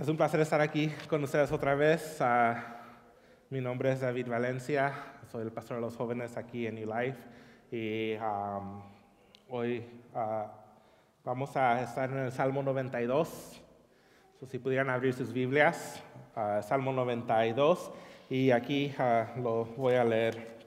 Es 0.00 0.06
un 0.06 0.16
placer 0.16 0.38
estar 0.38 0.60
aquí 0.60 0.92
con 1.08 1.24
ustedes 1.24 1.50
otra 1.50 1.74
vez. 1.74 2.18
Ah, 2.20 2.76
mi 3.50 3.60
nombre 3.60 3.90
es 3.90 4.00
David 4.00 4.28
Valencia, 4.28 4.92
soy 5.32 5.42
el 5.42 5.50
pastor 5.50 5.78
de 5.78 5.80
los 5.80 5.96
jóvenes 5.96 6.36
aquí 6.36 6.68
en 6.68 6.76
New 6.76 6.88
Life 6.88 7.18
y 7.72 8.14
um, 8.14 8.80
hoy 9.48 9.84
ah, 10.14 10.52
vamos 11.24 11.56
a 11.56 11.82
estar 11.82 12.08
en 12.12 12.18
el 12.18 12.30
Salmo 12.30 12.62
92. 12.62 13.60
So, 14.38 14.46
si 14.46 14.60
pudieran 14.60 14.88
abrir 14.88 15.14
sus 15.14 15.32
Biblias, 15.32 16.00
ah, 16.36 16.60
Salmo 16.62 16.92
92 16.92 17.90
y 18.30 18.52
aquí 18.52 18.94
lo 19.42 19.64
voy 19.64 19.96
a 19.96 20.04
leer. 20.04 20.58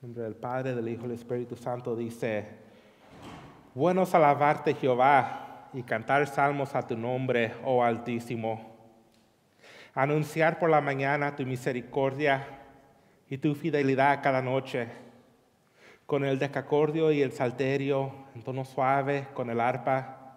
En 0.00 0.10
nombre 0.10 0.22
del 0.22 0.36
Padre, 0.36 0.76
del 0.76 0.88
Hijo 0.88 1.06
y 1.06 1.08
del 1.08 1.18
Espíritu 1.18 1.56
Santo 1.56 1.96
dice, 1.96 2.46
bueno 3.74 4.04
es 4.04 4.14
alabarte 4.14 4.74
Jehová 4.74 5.43
y 5.74 5.82
cantar 5.82 6.26
salmos 6.28 6.74
a 6.76 6.86
tu 6.86 6.96
nombre, 6.96 7.52
oh 7.64 7.82
Altísimo. 7.82 8.72
Anunciar 9.92 10.58
por 10.58 10.70
la 10.70 10.80
mañana 10.80 11.34
tu 11.34 11.44
misericordia 11.44 12.46
y 13.28 13.38
tu 13.38 13.54
fidelidad 13.56 14.22
cada 14.22 14.40
noche, 14.40 14.88
con 16.06 16.24
el 16.24 16.38
decacordio 16.38 17.10
y 17.10 17.22
el 17.22 17.32
salterio 17.32 18.12
en 18.36 18.42
tono 18.42 18.64
suave, 18.64 19.26
con 19.34 19.50
el 19.50 19.60
arpa. 19.60 20.36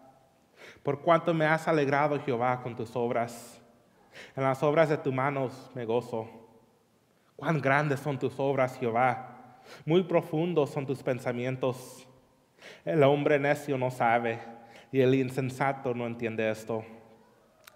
Por 0.81 1.01
cuanto 1.01 1.33
me 1.33 1.45
has 1.45 1.67
alegrado, 1.67 2.19
Jehová, 2.19 2.61
con 2.63 2.75
tus 2.75 2.95
obras. 2.95 3.61
En 4.35 4.43
las 4.43 4.63
obras 4.63 4.89
de 4.89 4.97
tus 4.97 5.13
manos 5.13 5.69
me 5.75 5.85
gozo. 5.85 6.27
Cuán 7.35 7.61
grandes 7.61 7.99
son 7.99 8.17
tus 8.17 8.39
obras, 8.39 8.77
Jehová. 8.79 9.59
Muy 9.85 10.03
profundos 10.03 10.71
son 10.71 10.87
tus 10.87 11.03
pensamientos. 11.03 12.07
El 12.83 13.03
hombre 13.03 13.37
necio 13.37 13.77
no 13.77 13.91
sabe 13.91 14.56
y 14.91 15.01
el 15.01 15.15
insensato 15.15 15.93
no 15.93 16.05
entiende 16.07 16.49
esto. 16.49 16.85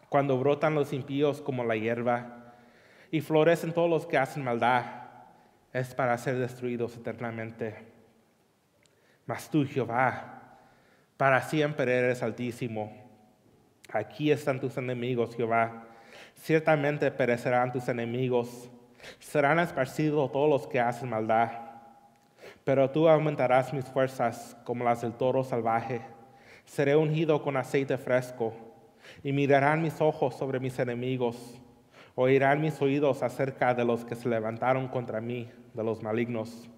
Cuando 0.09 0.37
brotan 0.37 0.75
los 0.75 0.93
impíos 0.93 1.41
como 1.41 1.63
la 1.63 1.75
hierba 1.75 2.53
y 3.11 3.21
florecen 3.21 3.73
todos 3.73 3.89
los 3.89 4.05
que 4.05 4.17
hacen 4.17 4.43
maldad, 4.43 4.83
es 5.73 5.93
para 5.93 6.17
ser 6.17 6.37
destruidos 6.37 6.95
eternamente. 6.97 7.75
Mas 9.25 9.49
tú, 9.49 9.65
Jehová, 9.65 10.57
para 11.17 11.41
siempre 11.41 11.97
eres 11.97 12.23
altísimo. 12.23 12.91
Aquí 13.93 14.31
están 14.31 14.59
tus 14.59 14.77
enemigos, 14.77 15.35
Jehová. 15.35 15.85
Ciertamente 16.35 17.11
perecerán 17.11 17.71
tus 17.71 17.87
enemigos. 17.87 18.69
Serán 19.19 19.59
esparcidos 19.59 20.31
todos 20.31 20.49
los 20.49 20.67
que 20.67 20.79
hacen 20.79 21.09
maldad. 21.09 21.51
Pero 22.63 22.89
tú 22.89 23.07
aumentarás 23.07 23.73
mis 23.73 23.85
fuerzas 23.85 24.57
como 24.63 24.83
las 24.83 25.01
del 25.01 25.13
toro 25.13 25.43
salvaje. 25.43 26.01
Seré 26.71 26.95
ungido 26.95 27.41
con 27.41 27.57
aceite 27.57 27.97
fresco 27.97 28.53
y 29.25 29.33
mirarán 29.33 29.81
mis 29.81 29.99
ojos 29.99 30.35
sobre 30.35 30.57
mis 30.61 30.79
enemigos. 30.79 31.59
Oirán 32.15 32.61
mis 32.61 32.81
oídos 32.81 33.23
acerca 33.23 33.73
de 33.73 33.83
los 33.83 34.05
que 34.05 34.15
se 34.15 34.29
levantaron 34.29 34.87
contra 34.87 35.19
mí, 35.19 35.51
de 35.73 35.83
los 35.83 36.01
malignos. 36.01 36.69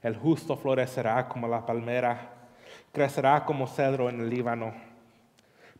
El 0.00 0.16
justo 0.16 0.56
florecerá 0.56 1.28
como 1.28 1.48
la 1.48 1.66
palmera, 1.66 2.30
crecerá 2.90 3.44
como 3.44 3.66
cedro 3.66 4.08
en 4.08 4.20
el 4.20 4.30
Líbano. 4.30 4.72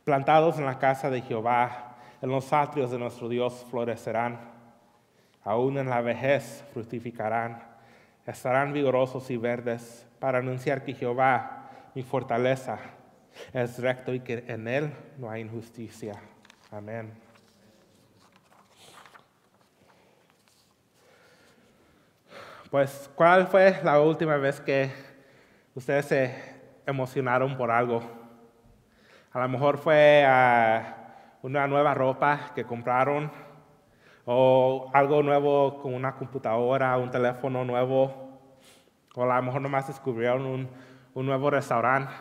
Plantados 0.03 0.59
en 0.59 0.65
la 0.65 0.77
casa 0.77 1.09
de 1.09 1.23
Jehová, 1.23 1.97
en 2.21 2.29
los 2.29 2.53
atrios 2.53 2.91
de 2.91 2.99
nuestro 2.99 3.27
Dios 3.27 3.65
florecerán. 3.71 4.39
Aún 5.43 5.79
en 5.79 5.89
la 5.89 6.01
vejez 6.01 6.63
fructificarán. 6.73 7.63
Estarán 8.27 8.71
vigorosos 8.71 9.31
y 9.31 9.37
verdes 9.37 10.05
para 10.19 10.37
anunciar 10.37 10.83
que 10.83 10.93
Jehová, 10.93 11.71
mi 11.95 12.03
fortaleza, 12.03 12.77
es 13.53 13.79
recto 13.79 14.13
y 14.13 14.19
que 14.19 14.43
en 14.47 14.67
Él 14.67 14.93
no 15.17 15.29
hay 15.29 15.41
injusticia. 15.41 16.13
Amén. 16.71 17.11
Pues, 22.69 23.09
¿cuál 23.15 23.47
fue 23.47 23.79
la 23.83 23.99
última 23.99 24.37
vez 24.37 24.61
que 24.61 24.91
ustedes 25.73 26.05
se 26.05 26.35
emocionaron 26.85 27.57
por 27.57 27.71
algo? 27.71 28.03
A 29.31 29.39
lo 29.39 29.49
mejor 29.49 29.79
fue 29.79 30.23
ah, 30.27 30.95
una 31.41 31.65
nueva 31.65 31.95
ropa 31.95 32.51
que 32.53 32.63
compraron 32.63 33.31
o 34.25 34.91
algo 34.93 35.23
nuevo 35.23 35.81
con 35.81 35.95
una 35.95 36.15
computadora, 36.15 36.95
un 36.97 37.09
teléfono 37.09 37.65
nuevo, 37.65 38.39
o 39.15 39.23
a 39.23 39.35
lo 39.37 39.41
mejor 39.41 39.61
nomás 39.61 39.87
descubrieron 39.87 40.45
un, 40.45 40.69
un 41.15 41.25
nuevo 41.25 41.49
restaurante 41.49 42.13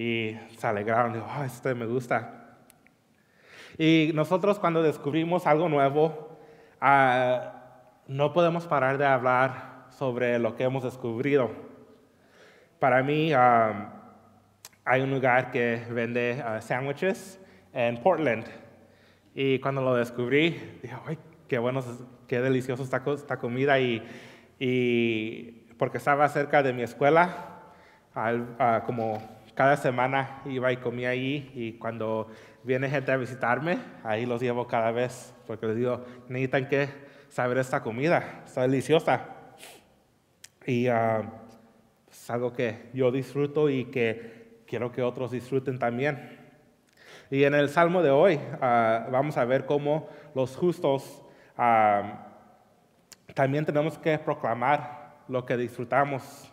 y 0.00 0.34
se 0.56 0.66
alegraron, 0.66 1.12
digo, 1.12 1.26
oh, 1.38 1.44
este 1.44 1.74
me 1.74 1.84
gusta. 1.84 2.56
Y 3.76 4.12
nosotros 4.14 4.58
cuando 4.58 4.82
descubrimos 4.82 5.46
algo 5.46 5.68
nuevo, 5.68 6.38
ah, 6.80 7.52
no 8.06 8.32
podemos 8.32 8.66
parar 8.66 8.96
de 8.96 9.04
hablar 9.04 9.88
sobre 9.90 10.38
lo 10.38 10.56
que 10.56 10.64
hemos 10.64 10.84
descubierto. 10.84 11.50
Para 12.78 13.02
mí, 13.02 13.34
ah, 13.34 13.92
hay 14.86 15.02
un 15.02 15.10
lugar 15.10 15.50
que 15.50 15.84
vende 15.90 16.42
uh, 16.42 16.62
sándwiches 16.62 17.38
en 17.74 18.02
Portland. 18.02 18.46
Y 19.34 19.58
cuando 19.58 19.82
lo 19.82 19.96
descubrí, 19.96 20.78
dije, 20.82 20.96
¡ay, 21.06 21.18
qué 21.46 21.58
bueno, 21.58 21.84
qué 22.26 22.40
delicioso 22.40 22.84
está 22.84 23.02
esta 23.06 23.36
comida! 23.36 23.78
Y, 23.78 24.02
y, 24.58 25.74
porque 25.76 25.98
estaba 25.98 26.26
cerca 26.30 26.62
de 26.62 26.72
mi 26.72 26.84
escuela, 26.84 27.58
al, 28.14 28.56
como 28.86 29.39
cada 29.60 29.76
semana 29.76 30.40
iba 30.46 30.72
y 30.72 30.78
comía 30.78 31.10
ahí 31.10 31.52
y 31.54 31.74
cuando 31.74 32.28
viene 32.64 32.88
gente 32.88 33.12
a 33.12 33.18
visitarme, 33.18 33.76
ahí 34.04 34.24
los 34.24 34.40
llevo 34.40 34.66
cada 34.66 34.90
vez 34.90 35.34
porque 35.46 35.66
les 35.66 35.76
digo, 35.76 36.02
necesitan 36.30 36.66
que 36.66 36.88
saber 37.28 37.58
esta 37.58 37.82
comida, 37.82 38.40
está 38.46 38.62
deliciosa. 38.62 39.20
Y 40.64 40.88
uh, 40.88 41.28
es 42.10 42.30
algo 42.30 42.54
que 42.54 42.88
yo 42.94 43.12
disfruto 43.12 43.68
y 43.68 43.84
que 43.90 44.62
quiero 44.66 44.90
que 44.92 45.02
otros 45.02 45.30
disfruten 45.30 45.78
también. 45.78 46.38
Y 47.30 47.44
en 47.44 47.52
el 47.52 47.68
Salmo 47.68 48.02
de 48.02 48.08
hoy 48.08 48.36
uh, 48.36 49.10
vamos 49.10 49.36
a 49.36 49.44
ver 49.44 49.66
cómo 49.66 50.08
los 50.34 50.56
justos 50.56 51.22
uh, 51.58 52.08
también 53.34 53.66
tenemos 53.66 53.98
que 53.98 54.18
proclamar 54.18 55.18
lo 55.28 55.44
que 55.44 55.58
disfrutamos, 55.58 56.50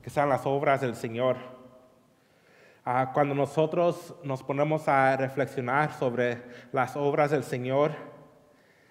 que 0.00 0.08
sean 0.08 0.30
las 0.30 0.46
obras 0.46 0.80
del 0.80 0.96
Señor. 0.96 1.63
Cuando 2.84 3.34
nosotros 3.34 4.14
nos 4.24 4.42
ponemos 4.42 4.88
a 4.88 5.16
reflexionar 5.16 5.94
sobre 5.94 6.42
las 6.70 6.96
obras 6.96 7.30
del 7.30 7.42
Señor, 7.42 7.92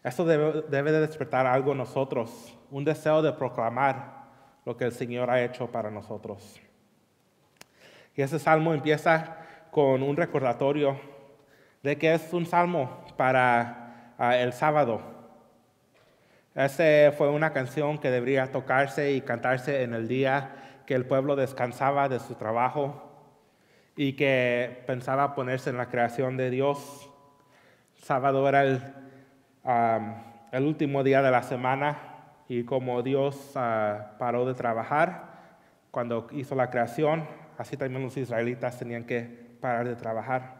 esto 0.04 0.26
debe, 0.26 0.64
debe 0.68 0.92
de 0.92 1.02
despertar 1.02 1.46
algo 1.46 1.74
en 1.74 1.78
nosotros, 1.78 2.58
un 2.72 2.84
deseo 2.84 3.22
de 3.22 3.34
proclamar 3.34 4.24
lo 4.66 4.76
que 4.76 4.86
el 4.86 4.94
Señor 4.94 5.30
ha 5.30 5.44
hecho 5.44 5.68
para 5.68 5.92
nosotros. 5.92 6.60
Y 8.16 8.24
ese 8.24 8.40
salmo 8.40 8.74
empieza 8.74 9.38
con 9.70 10.02
un 10.02 10.18
recordatorio 10.18 11.00
de 11.84 11.96
que 12.00 12.16
es 12.16 12.34
un 12.34 12.48
salmo 12.48 13.06
para 13.16 14.16
ah, 14.18 14.38
el 14.38 14.54
sábado. 14.54 15.02
Esa 16.56 17.12
fue 17.16 17.30
una 17.30 17.54
canción 17.54 18.00
que 18.00 18.10
debería 18.10 18.52
tocarse 18.52 19.12
y 19.12 19.22
cantarse 19.22 19.84
en 19.84 19.94
el 19.94 20.08
día 20.08 20.82
que 20.88 20.96
el 20.96 21.06
pueblo 21.06 21.36
descansaba 21.36 22.10
de 22.10 22.20
su 22.20 22.34
trabajo 22.34 23.13
y 23.96 24.14
que 24.14 24.84
pensaba 24.88 25.36
ponerse 25.36 25.70
en 25.70 25.78
la 25.78 25.90
creación 25.90 26.38
de 26.38 26.50
Dios. 26.50 27.10
Sábado 27.96 28.48
era 28.48 28.64
el, 28.64 28.82
el 30.52 30.64
último 30.64 31.04
día 31.04 31.22
de 31.22 31.32
la 31.32 31.44
semana 31.44 31.98
y 32.48 32.64
como 32.64 33.02
Dios 33.02 33.54
uh, 33.56 34.18
paró 34.18 34.46
de 34.46 34.54
trabajar 34.54 35.34
cuando 35.92 36.28
hizo 36.32 36.56
la 36.56 36.70
creación, 36.70 37.26
así 37.58 37.78
también 37.78 38.04
los 38.04 38.18
israelitas 38.18 38.78
tenían 38.78 39.06
que 39.06 39.24
parar 39.62 39.88
de 39.88 39.96
trabajar. 39.96 40.56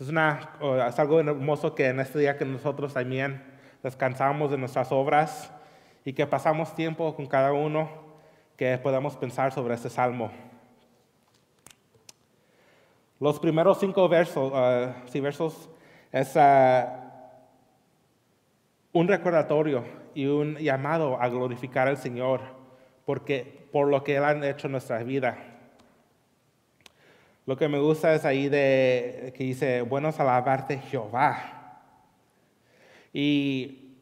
Es, 0.00 0.08
una, 0.08 0.50
es 0.88 0.98
algo 0.98 1.20
hermoso 1.20 1.74
que 1.74 1.88
en 1.88 2.00
este 2.00 2.18
día 2.18 2.36
que 2.36 2.44
nosotros 2.44 2.94
también 2.94 3.42
descansamos 3.82 4.50
de 4.50 4.58
nuestras 4.58 4.92
obras 4.92 5.52
y 6.04 6.12
que 6.12 6.26
pasamos 6.26 6.74
tiempo 6.74 7.14
con 7.16 7.26
cada 7.26 7.52
uno, 7.52 7.88
que 8.56 8.78
podamos 8.78 9.16
pensar 9.16 9.52
sobre 9.52 9.74
este 9.74 9.90
salmo. 9.90 10.30
Los 13.18 13.40
primeros 13.40 13.80
cinco 13.80 14.08
versos, 14.08 14.52
uh, 14.52 15.22
versos 15.22 15.70
es 16.12 16.36
uh, 16.36 16.86
un 18.92 19.08
recordatorio 19.08 19.84
y 20.14 20.26
un 20.26 20.56
llamado 20.56 21.20
a 21.20 21.28
glorificar 21.28 21.88
al 21.88 21.96
Señor 21.96 22.40
porque, 23.06 23.68
por 23.72 23.88
lo 23.88 24.04
que 24.04 24.16
Él 24.16 24.24
ha 24.24 24.48
hecho 24.48 24.66
en 24.66 24.72
nuestra 24.72 25.02
vida. 25.02 25.38
Lo 27.46 27.56
que 27.56 27.68
me 27.68 27.78
gusta 27.78 28.14
es 28.14 28.24
ahí 28.24 28.48
de 28.48 29.32
que 29.34 29.44
dice, 29.44 29.80
bueno 29.80 30.08
es 30.10 30.20
alabarte 30.20 30.78
Jehová. 30.78 31.80
Y 33.14 33.94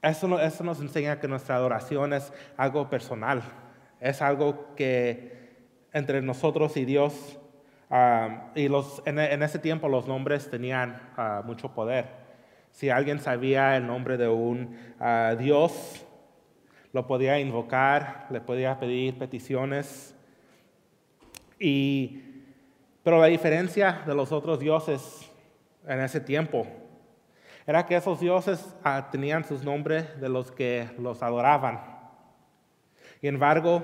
eso, 0.00 0.40
eso 0.40 0.64
nos 0.64 0.80
enseña 0.80 1.20
que 1.20 1.28
nuestra 1.28 1.56
adoración 1.56 2.14
es 2.14 2.32
algo 2.56 2.88
personal, 2.88 3.42
es 4.00 4.22
algo 4.22 4.74
que 4.76 5.33
entre 5.94 6.20
nosotros 6.20 6.76
y 6.76 6.84
Dios 6.84 7.38
Ah, 7.90 8.50
y 8.54 8.68
los, 8.68 9.02
en, 9.04 9.18
en, 9.18 9.42
ese 9.44 9.60
tiempo 9.60 9.88
los 9.88 10.08
nombres 10.08 10.50
tenían 10.50 11.00
ah, 11.16 11.42
mucho 11.44 11.72
poder. 11.72 12.06
Si 12.72 12.90
alguien 12.90 13.20
sabía 13.20 13.76
el 13.76 13.86
nombre 13.86 14.16
de 14.16 14.26
un 14.26 14.76
ah, 14.98 15.36
Dios, 15.38 16.04
lo 16.92 17.06
podía 17.06 17.38
invocar, 17.38 18.26
le 18.30 18.40
podía 18.40 18.78
pedir 18.80 19.18
peticiones. 19.18 20.12
Y, 21.60 22.22
pero 23.02 23.20
la 23.20 23.26
diferencia 23.26 24.02
de 24.06 24.14
los 24.14 24.32
otros 24.32 24.58
dioses 24.58 25.30
en 25.86 26.00
ese 26.00 26.20
tiempo 26.20 26.66
era 27.64 27.86
que 27.86 27.94
esos 27.94 28.18
dioses 28.18 28.74
tenían 29.12 29.44
sus 29.44 29.62
nombres 29.62 30.20
de 30.20 30.28
los 30.28 30.50
que 30.50 30.90
los 30.98 31.22
adoraban. 31.22 31.80
Y 33.22 33.28
embargo, 33.28 33.82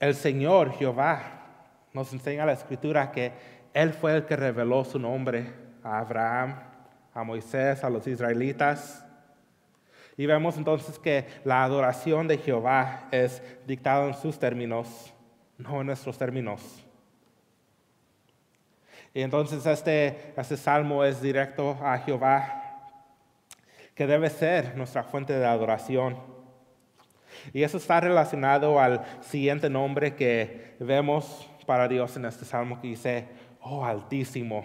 el 0.00 0.14
Señor 0.14 0.72
Jehová 0.72 1.36
nos 1.92 2.12
enseña 2.12 2.44
la 2.44 2.52
escritura 2.52 3.10
que 3.10 3.32
Él 3.72 3.92
fue 3.92 4.14
el 4.14 4.24
que 4.26 4.36
reveló 4.36 4.84
su 4.84 4.98
nombre 4.98 5.52
a 5.82 5.98
Abraham, 5.98 6.60
a 7.14 7.24
Moisés, 7.24 7.82
a 7.82 7.90
los 7.90 8.06
israelitas. 8.06 9.04
Y 10.16 10.26
vemos 10.26 10.56
entonces 10.56 10.98
que 10.98 11.26
la 11.44 11.64
adoración 11.64 12.28
de 12.28 12.38
Jehová 12.38 13.08
es 13.10 13.42
dictada 13.66 14.06
en 14.06 14.14
sus 14.14 14.38
términos, 14.38 15.12
no 15.58 15.80
en 15.80 15.86
nuestros 15.86 16.18
términos. 16.18 16.84
Y 19.14 19.22
entonces 19.22 19.64
este, 19.64 20.34
este 20.36 20.56
salmo 20.58 21.02
es 21.02 21.22
directo 21.22 21.78
a 21.82 21.96
Jehová, 21.98 22.62
que 23.94 24.06
debe 24.06 24.28
ser 24.28 24.76
nuestra 24.76 25.02
fuente 25.02 25.32
de 25.32 25.46
adoración. 25.46 26.35
Y 27.52 27.62
eso 27.62 27.78
está 27.78 28.00
relacionado 28.00 28.80
al 28.80 29.04
siguiente 29.20 29.70
nombre 29.70 30.14
que 30.14 30.76
vemos 30.78 31.48
para 31.66 31.88
Dios 31.88 32.16
en 32.16 32.24
este 32.24 32.44
salmo 32.44 32.80
que 32.80 32.88
dice, 32.88 33.28
oh 33.60 33.84
altísimo. 33.84 34.64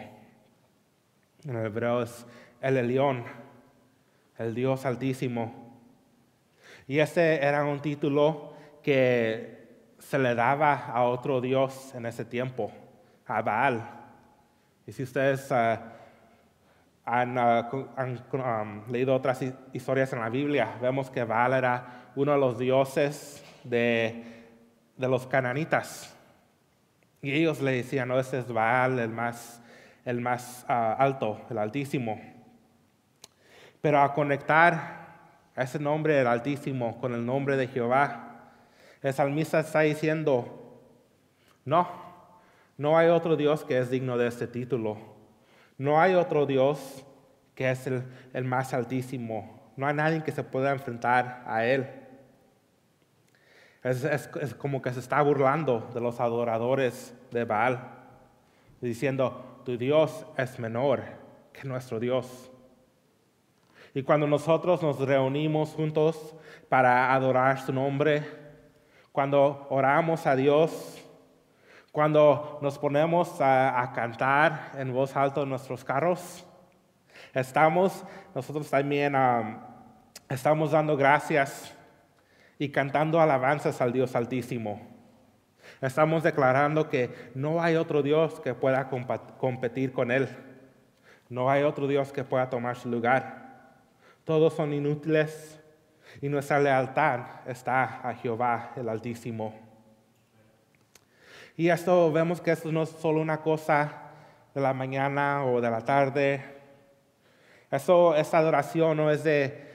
En 1.46 1.56
el 1.56 1.66
hebreo 1.66 2.04
es 2.04 2.26
el 2.62 2.78
Elión, 2.78 3.24
el 4.38 4.54
Dios 4.54 4.86
altísimo. 4.86 5.72
Y 6.88 7.00
este 7.00 7.44
era 7.44 7.64
un 7.64 7.80
título 7.80 8.54
que 8.84 9.62
se 9.98 10.20
le 10.20 10.36
daba 10.36 10.88
a 10.88 11.04
otro 11.04 11.42
Dios 11.42 11.94
en 11.96 12.06
ese 12.06 12.26
tiempo, 12.26 12.72
a 13.28 13.42
Baal. 13.42 13.82
Y 14.86 14.92
si 14.92 15.04
ustedes 15.04 15.52
ah, 15.52 15.94
han, 17.06 17.38
ah, 17.38 17.70
um, 17.72 18.92
leído 18.92 19.16
otras 19.16 19.42
historias 19.74 20.12
en 20.14 20.20
la 20.20 20.30
Biblia, 20.30 20.78
vemos 20.82 21.10
que 21.10 21.24
Baal 21.24 21.54
era 21.54 22.01
uno 22.16 22.34
de 22.34 22.38
los 22.38 22.58
dioses 22.58 23.44
de, 23.64 24.24
de 24.98 25.08
los 25.08 25.28
cananitas. 25.28 26.16
Y 27.22 27.32
ellos 27.34 27.62
le 27.62 27.72
decían, 27.74 28.08
no, 28.08 28.20
ese 28.20 28.40
es 28.40 28.48
Baal, 28.48 29.00
el 29.00 29.10
más, 29.10 29.62
el 30.06 30.22
más 30.22 30.66
ah, 30.68 30.96
alto, 30.98 31.42
el 31.50 31.58
altísimo. 31.58 32.20
Pero 33.80 34.02
a 34.02 34.14
conectar 34.14 35.02
ese 35.56 35.80
nombre, 35.80 36.20
el 36.20 36.28
altísimo, 36.28 37.00
con 37.00 37.14
el 37.14 37.26
nombre 37.26 37.58
de 37.58 37.68
Jehová, 37.68 38.52
el 39.02 39.14
salmista 39.14 39.60
está 39.60 39.82
diciendo, 39.82 40.80
no, 41.66 41.88
no 42.78 42.98
hay 42.98 43.10
otro 43.10 43.36
Dios 43.36 43.64
que 43.64 43.78
es 43.78 43.92
digno 43.92 44.18
de 44.18 44.28
este 44.28 44.48
título. 44.48 44.98
No 45.78 46.02
hay 46.02 46.16
otro 46.16 46.46
Dios 46.46 47.06
que 47.56 47.70
es 47.70 47.86
el, 47.86 48.04
el 48.34 48.44
más 48.44 48.74
altísimo. 48.74 49.72
No 49.78 49.88
hay 49.88 49.94
nadie 49.94 50.24
que 50.24 50.32
se 50.32 50.44
pueda 50.44 50.72
enfrentar 50.72 51.44
a 51.46 51.66
Él. 51.66 52.01
Es, 53.84 54.30
como 54.60 54.80
que 54.82 54.94
se 54.94 55.00
está 55.00 55.22
burlando 55.24 55.90
de 55.94 56.02
los 56.02 56.20
adoradores 56.20 57.16
de 57.32 57.46
Baal, 57.46 57.80
diciendo, 58.80 59.62
tu 59.66 59.76
Dios 59.76 60.26
es 60.38 60.60
menor 60.60 61.02
que 61.52 61.68
nuestro 61.68 62.00
Dios. 62.00 62.52
Y 63.96 64.04
cuando 64.04 64.28
nosotros 64.28 64.84
nos 64.84 65.00
reunimos 65.00 65.70
juntos 65.72 66.36
para 66.70 67.12
adorar 67.14 67.60
su 67.60 67.74
nombre, 67.74 68.24
cuando 69.12 69.66
oramos 69.72 70.28
a 70.28 70.36
Dios, 70.36 71.04
cuando 71.92 72.60
nos 72.62 72.78
ponemos 72.78 73.42
a, 73.42 73.92
cantar 73.96 74.74
en 74.78 74.94
voz 74.94 75.16
alta 75.18 75.42
en 75.42 75.50
nuestros 75.50 75.84
carros, 75.84 76.46
estamos 77.34 78.06
nosotros 78.36 78.70
también 78.70 79.16
estamos 80.30 80.72
dando 80.72 80.96
gracias 80.96 81.76
y 82.62 82.70
cantando 82.70 83.20
alabanzas 83.20 83.82
al 83.82 83.92
Dios 83.92 84.16
Altísimo. 84.16 84.80
Estamos 85.82 86.22
declarando 86.22 86.90
que 86.90 87.32
no 87.34 87.60
hay 87.60 87.76
otro 87.76 88.04
Dios 88.04 88.40
que 88.40 88.54
pueda 88.54 88.88
competir 88.88 89.92
con 89.92 90.12
Él. 90.12 90.30
No 91.28 91.50
hay 91.50 91.64
otro 91.64 91.88
Dios 91.88 92.12
que 92.12 92.24
pueda 92.24 92.52
tomar 92.52 92.76
su 92.76 92.88
lugar. 92.88 93.80
Todos 94.26 94.54
son 94.54 94.74
inútiles 94.74 95.60
y 96.22 96.30
nuestra 96.30 96.60
lealtad 96.60 97.22
está 97.48 98.08
a 98.08 98.14
Jehová 98.14 98.74
el 98.76 98.90
Altísimo. 98.90 99.56
Y 101.58 101.70
esto 101.70 102.12
vemos 102.12 102.42
que 102.42 102.52
esto 102.52 102.72
no 102.72 102.84
es 102.84 102.90
solo 102.90 103.22
una 103.22 103.42
cosa 103.42 103.92
de 104.54 104.62
la 104.62 104.76
mañana 104.76 105.46
o 105.46 105.60
de 105.62 105.72
la 105.72 105.82
tarde. 105.82 106.44
Eso, 107.72 108.16
esta 108.16 108.38
adoración 108.38 108.98
no 108.98 109.10
es 109.10 109.24
de 109.24 109.71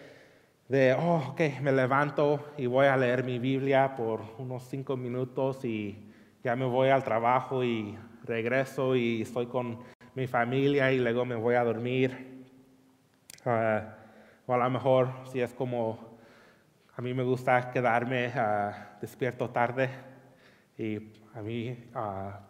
de, 0.68 0.94
oh, 0.94 1.22
ok, 1.28 1.40
me 1.62 1.70
levanto 1.70 2.52
y 2.56 2.66
voy 2.66 2.86
a 2.86 2.96
leer 2.96 3.22
mi 3.22 3.38
Biblia 3.38 3.94
por 3.94 4.22
unos 4.38 4.64
cinco 4.64 4.96
minutos 4.96 5.64
y 5.64 5.96
ya 6.42 6.56
me 6.56 6.64
voy 6.64 6.88
al 6.88 7.04
trabajo 7.04 7.62
y 7.62 7.96
regreso 8.24 8.96
y 8.96 9.22
estoy 9.22 9.46
con 9.46 9.78
mi 10.14 10.26
familia 10.26 10.90
y 10.90 10.98
luego 10.98 11.24
me 11.24 11.36
voy 11.36 11.54
a 11.54 11.62
dormir. 11.62 12.44
Ah, 13.44 13.94
o 14.46 14.54
a 14.54 14.58
lo 14.58 14.70
mejor 14.70 15.10
si 15.30 15.40
es 15.40 15.52
como, 15.54 16.18
a 16.96 17.00
mí 17.00 17.14
me 17.14 17.22
gusta 17.22 17.70
quedarme 17.70 18.32
ah, 18.34 18.96
despierto 19.00 19.50
tarde 19.50 19.88
y 20.76 21.12
a 21.34 21.42
mí 21.42 21.78
ah, 21.94 22.40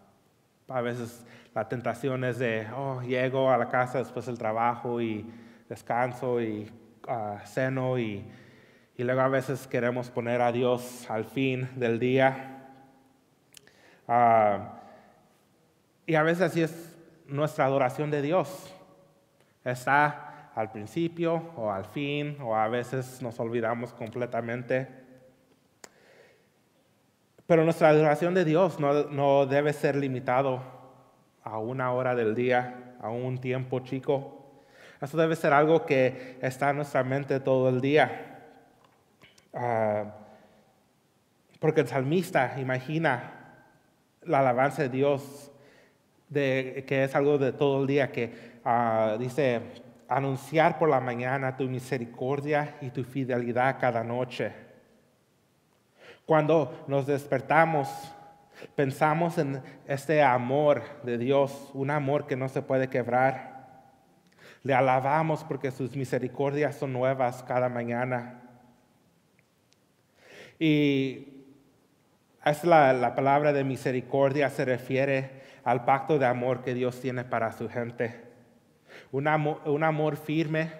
a 0.68 0.80
veces 0.80 1.22
la 1.54 1.68
tentación 1.68 2.24
es 2.24 2.38
de, 2.38 2.66
oh, 2.74 3.02
llego 3.02 3.50
a 3.50 3.58
la 3.58 3.68
casa 3.68 3.98
después 3.98 4.24
del 4.24 4.38
trabajo 4.38 5.02
y 5.02 5.30
descanso 5.68 6.40
y 6.40 6.70
seno 7.44 7.98
y, 7.98 8.24
y 8.96 9.04
luego 9.04 9.20
a 9.20 9.28
veces 9.28 9.66
queremos 9.66 10.10
poner 10.10 10.40
a 10.40 10.52
Dios 10.52 11.06
al 11.10 11.24
fin 11.24 11.68
del 11.76 11.98
día. 11.98 12.64
Ah, 14.08 14.80
y 16.06 16.14
a 16.14 16.22
veces 16.22 16.42
así 16.42 16.62
es 16.62 16.96
nuestra 17.26 17.66
adoración 17.66 18.10
de 18.10 18.22
Dios. 18.22 18.72
Está 19.64 20.50
al 20.54 20.70
principio 20.70 21.50
o 21.56 21.70
al 21.70 21.84
fin, 21.84 22.38
o 22.40 22.56
a 22.56 22.68
veces 22.68 23.20
nos 23.20 23.38
olvidamos 23.40 23.92
completamente. 23.92 24.88
Pero 27.46 27.64
nuestra 27.64 27.88
adoración 27.88 28.32
de 28.34 28.44
Dios 28.44 28.80
no, 28.80 29.04
no 29.04 29.46
debe 29.46 29.72
ser 29.72 29.96
limitado 29.96 30.62
a 31.42 31.58
una 31.58 31.92
hora 31.92 32.14
del 32.14 32.34
día, 32.34 32.96
a 33.00 33.10
un 33.10 33.38
tiempo 33.38 33.80
chico. 33.80 34.35
Eso 35.06 35.16
debe 35.18 35.36
ser 35.36 35.52
algo 35.52 35.86
que 35.86 36.36
está 36.42 36.70
en 36.70 36.76
nuestra 36.78 37.04
mente 37.04 37.38
todo 37.38 37.68
el 37.68 37.80
día. 37.80 38.40
Ah, 39.54 40.16
porque 41.60 41.82
el 41.82 41.86
salmista 41.86 42.56
imagina 42.58 43.54
la 44.22 44.40
alabanza 44.40 44.82
de 44.82 44.88
Dios, 44.88 45.52
que 46.34 47.04
es 47.04 47.14
algo 47.14 47.38
de 47.38 47.52
todo 47.52 47.82
el 47.82 47.86
día, 47.86 48.10
que 48.10 48.58
ah, 48.64 49.16
dice, 49.16 49.60
anunciar 50.08 50.76
por 50.76 50.88
la 50.88 50.98
mañana 50.98 51.56
tu 51.56 51.68
misericordia 51.68 52.74
y 52.80 52.90
tu 52.90 53.04
fidelidad 53.04 53.78
cada 53.78 54.02
noche. 54.02 54.50
Cuando 56.24 56.84
nos 56.88 57.06
despertamos, 57.06 57.88
pensamos 58.74 59.38
en 59.38 59.62
este 59.86 60.20
amor 60.20 60.82
de 61.04 61.16
Dios, 61.16 61.70
un 61.74 61.92
amor 61.92 62.26
que 62.26 62.34
no 62.34 62.48
se 62.48 62.60
puede 62.60 62.88
quebrar. 62.88 63.55
Le 64.62 64.74
alabamos 64.74 65.44
porque 65.44 65.70
sus 65.70 65.96
misericordias 65.96 66.76
son 66.76 66.92
nuevas 66.92 67.42
cada 67.42 67.68
mañana. 67.68 68.42
Y 70.58 71.36
es 72.44 72.64
la, 72.64 73.14
palabra 73.14 73.52
de 73.52 73.64
misericordia 73.64 74.48
se 74.50 74.64
refiere 74.64 75.42
al 75.64 75.84
pacto 75.84 76.18
de 76.18 76.26
amor 76.26 76.62
que 76.62 76.74
Dios 76.74 77.00
tiene 77.00 77.24
para 77.24 77.52
su 77.52 77.68
gente. 77.68 78.24
Un 79.12 79.26
amor, 79.26 80.16
firme 80.16 80.72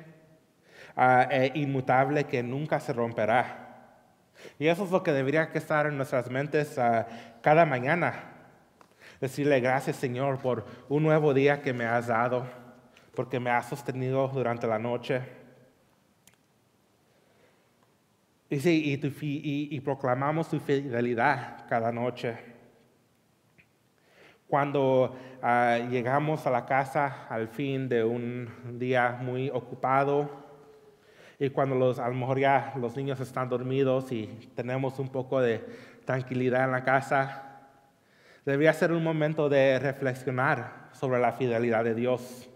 ah, 0.97 1.29
e 1.31 1.53
inmutable 1.55 2.25
que 2.25 2.43
nunca 2.43 2.81
se 2.81 2.93
romperá. 2.93 3.67
Y 4.59 4.69
eso 4.69 4.85
es 4.85 4.91
lo 4.91 5.03
que 5.03 5.13
debería 5.13 5.51
estar 5.55 5.87
en 5.87 5.97
nuestras 5.97 6.31
mentes 6.31 6.79
ah, 6.79 7.07
cada 7.43 7.67
mañana. 7.67 8.15
Decirle 9.21 9.61
gracias 9.61 9.97
Señor 9.97 10.39
por 10.39 10.67
un 10.89 11.03
nuevo 11.03 11.35
día 11.35 11.63
que 11.63 11.73
me 11.73 11.85
has 11.85 12.07
dado 12.07 12.47
porque 13.17 13.41
me 13.41 13.51
ha 13.51 13.63
sostenido 13.63 14.29
durante 14.29 14.69
la 14.69 14.79
noche. 14.79 15.23
Y, 18.49 18.59
y, 19.75 19.81
proclamamos 19.81 20.49
tu 20.49 20.61
fidelidad 20.61 21.67
cada 21.69 21.91
noche. 21.91 22.37
Cuando 24.47 25.17
ah, 25.43 25.79
llegamos 25.91 26.47
a 26.47 26.51
la 26.51 26.65
casa 26.65 27.27
al 27.29 27.49
fin 27.49 27.89
de 27.89 28.05
un 28.05 28.79
día 28.79 29.19
muy 29.21 29.51
ocupado 29.51 30.31
y 31.41 31.51
cuando 31.51 31.75
los, 31.75 31.99
a 31.99 32.09
lo 32.09 32.15
mejor 32.15 32.39
ya 32.39 32.73
los 32.77 32.97
niños 32.97 33.19
están 33.19 33.49
dormidos 33.49 34.13
y 34.13 34.27
tenemos 34.55 35.01
un 35.01 35.09
poco 35.09 35.41
de 35.41 35.65
tranquilidad 36.05 36.65
en 36.65 36.71
la 36.71 36.85
casa, 36.85 37.67
debería 38.45 38.73
ser 38.73 38.93
un 38.93 39.03
momento 39.03 39.49
de 39.49 39.81
reflexionar 39.81 40.91
sobre 40.93 41.21
la 41.21 41.33
fidelidad 41.33 41.83
de 41.83 41.95
Dios, 41.95 42.49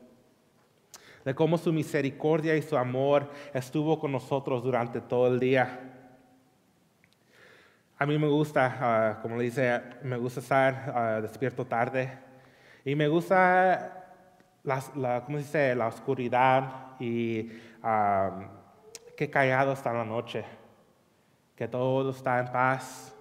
de 1.25 1.35
cómo 1.35 1.59
su 1.59 1.73
misericordia 1.73 2.57
y 2.57 2.63
su 2.63 2.77
amor 2.77 3.31
estuvo 3.53 3.99
con 3.99 4.13
nosotros 4.13 4.63
durante 4.63 5.01
todo 5.01 5.29
el 5.29 5.39
día. 5.39 5.79
A 7.99 8.07
mí 8.07 8.19
me 8.19 8.29
gusta, 8.29 8.79
ah, 8.81 9.19
como 9.21 9.37
le 9.37 9.45
dice, 9.45 9.81
me 10.03 10.17
gusta 10.17 10.41
estar 10.41 10.93
ah, 10.95 11.21
despierto 11.21 11.67
tarde 11.67 12.11
y 12.85 12.95
me 12.95 13.09
gusta 13.09 14.01
la, 14.63 15.23
¿cómo 15.25 15.39
dice? 15.39 15.75
la 15.75 15.87
oscuridad 15.87 16.99
y 16.99 17.51
uh, 17.83 18.43
qué 19.17 19.31
callado 19.31 19.73
está 19.73 19.93
la 19.93 20.05
noche, 20.05 20.45
que 21.57 21.69
todo 21.69 22.11
está 22.11 22.39
en 22.39 22.51
paz. 22.51 23.15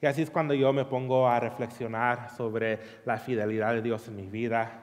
Y 0.00 0.06
así 0.06 0.22
es 0.22 0.30
cuando 0.30 0.52
yo 0.52 0.72
me 0.72 0.84
pongo 0.84 1.26
a 1.26 1.40
reflexionar 1.40 2.30
sobre 2.30 2.78
la 3.06 3.16
fidelidad 3.16 3.72
de 3.72 3.82
Dios 3.82 4.06
en 4.08 4.16
mi 4.16 4.26
vida, 4.26 4.82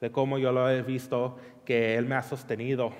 de 0.00 0.10
cómo 0.10 0.38
yo 0.38 0.50
lo 0.50 0.68
he 0.68 0.82
visto, 0.82 1.38
que 1.66 1.96
Él 1.96 2.06
me 2.06 2.14
ha 2.14 2.22
sostenido 2.22 2.92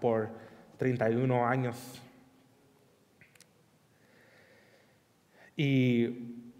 por 0.00 0.30
31 0.78 1.46
años. 1.46 2.00
Y, 5.56 6.54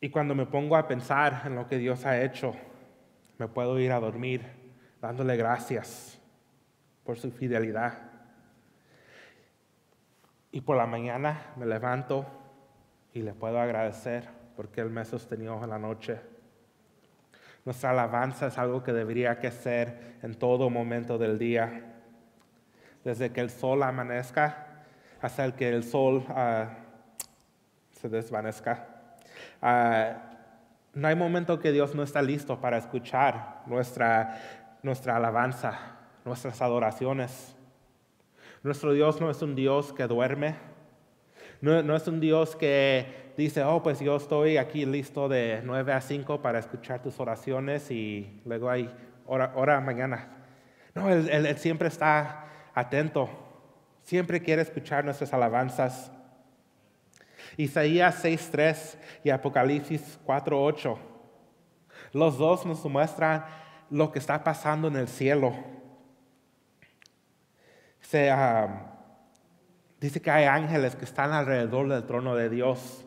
y 0.00 0.08
cuando 0.08 0.34
me 0.34 0.46
pongo 0.46 0.76
a 0.76 0.88
pensar 0.88 1.42
en 1.44 1.54
lo 1.54 1.68
que 1.68 1.76
Dios 1.76 2.06
ha 2.06 2.22
hecho, 2.22 2.54
me 3.36 3.48
puedo 3.48 3.78
ir 3.78 3.92
a 3.92 4.00
dormir 4.00 4.42
dándole 5.00 5.36
gracias 5.36 6.18
por 7.04 7.18
su 7.18 7.30
fidelidad. 7.30 7.98
Y 10.50 10.62
por 10.62 10.76
la 10.76 10.86
mañana 10.86 11.52
me 11.56 11.66
levanto 11.66 12.26
y 13.12 13.22
le 13.22 13.34
puedo 13.34 13.60
agradecer 13.60 14.28
porque 14.56 14.80
Él 14.80 14.90
me 14.90 15.02
ha 15.02 15.04
sostenido 15.04 15.62
en 15.62 15.70
la 15.70 15.78
noche. 15.78 16.35
Nuestra 17.66 17.90
alabanza 17.90 18.46
es 18.46 18.58
algo 18.58 18.84
que 18.84 18.92
debería 18.92 19.40
que 19.40 19.50
ser 19.50 20.16
en 20.22 20.36
todo 20.36 20.70
momento 20.70 21.18
del 21.18 21.36
día. 21.36 21.82
Desde 23.04 23.32
que 23.32 23.40
el 23.40 23.50
sol 23.50 23.82
amanezca 23.82 24.84
hasta 25.20 25.44
el 25.44 25.54
que 25.54 25.68
el 25.68 25.82
sol 25.82 26.24
uh, 26.28 26.68
se 27.90 28.08
desvanezca. 28.08 28.86
Uh, 29.60 30.16
no 30.94 31.08
hay 31.08 31.16
momento 31.16 31.58
que 31.58 31.72
Dios 31.72 31.92
no 31.96 32.04
está 32.04 32.22
listo 32.22 32.60
para 32.60 32.78
escuchar 32.78 33.62
nuestra, 33.66 34.40
nuestra 34.84 35.16
alabanza, 35.16 35.76
nuestras 36.24 36.62
adoraciones. 36.62 37.56
Nuestro 38.62 38.92
Dios 38.92 39.20
no 39.20 39.28
es 39.28 39.42
un 39.42 39.56
Dios 39.56 39.92
que 39.92 40.06
duerme, 40.06 40.54
no, 41.60 41.82
no, 41.82 41.96
es 41.96 42.06
un 42.06 42.20
Dios 42.20 42.54
que 42.54 43.25
dice, 43.36 43.62
oh, 43.64 43.82
pues 43.82 44.00
yo 44.00 44.16
estoy 44.16 44.56
aquí 44.56 44.86
listo 44.86 45.28
de 45.28 45.60
9 45.64 45.92
a 45.92 46.00
5 46.00 46.40
para 46.42 46.58
escuchar 46.58 47.02
tus 47.02 47.18
oraciones 47.20 47.90
y 47.90 48.40
luego 48.44 48.70
hay 48.70 48.90
hora, 49.26 49.52
hora 49.54 49.80
mañana. 49.80 50.28
No, 50.94 51.10
él, 51.10 51.28
él 51.28 51.58
siempre 51.58 51.88
está 51.88 52.46
atento, 52.74 53.28
siempre 54.02 54.42
quiere 54.42 54.62
escuchar 54.62 55.04
nuestras 55.04 55.32
alabanzas. 55.32 56.10
Isaías 57.56 58.24
6.3 58.24 58.96
y 59.24 59.30
Apocalipsis 59.30 60.18
4.8. 60.26 60.96
Los 62.12 62.38
dos 62.38 62.66
nos 62.66 62.84
muestran 62.84 63.44
lo 63.90 64.12
que 64.12 64.18
está 64.18 64.42
pasando 64.42 64.88
en 64.88 64.96
el 64.96 65.08
cielo. 65.08 65.54
Se, 68.00 68.32
dice 70.00 70.20
que 70.20 70.30
hay 70.30 70.44
ángeles 70.44 70.96
que 70.96 71.04
están 71.04 71.32
alrededor 71.32 71.88
del 71.88 72.04
trono 72.04 72.34
de 72.36 72.48
Dios. 72.48 73.05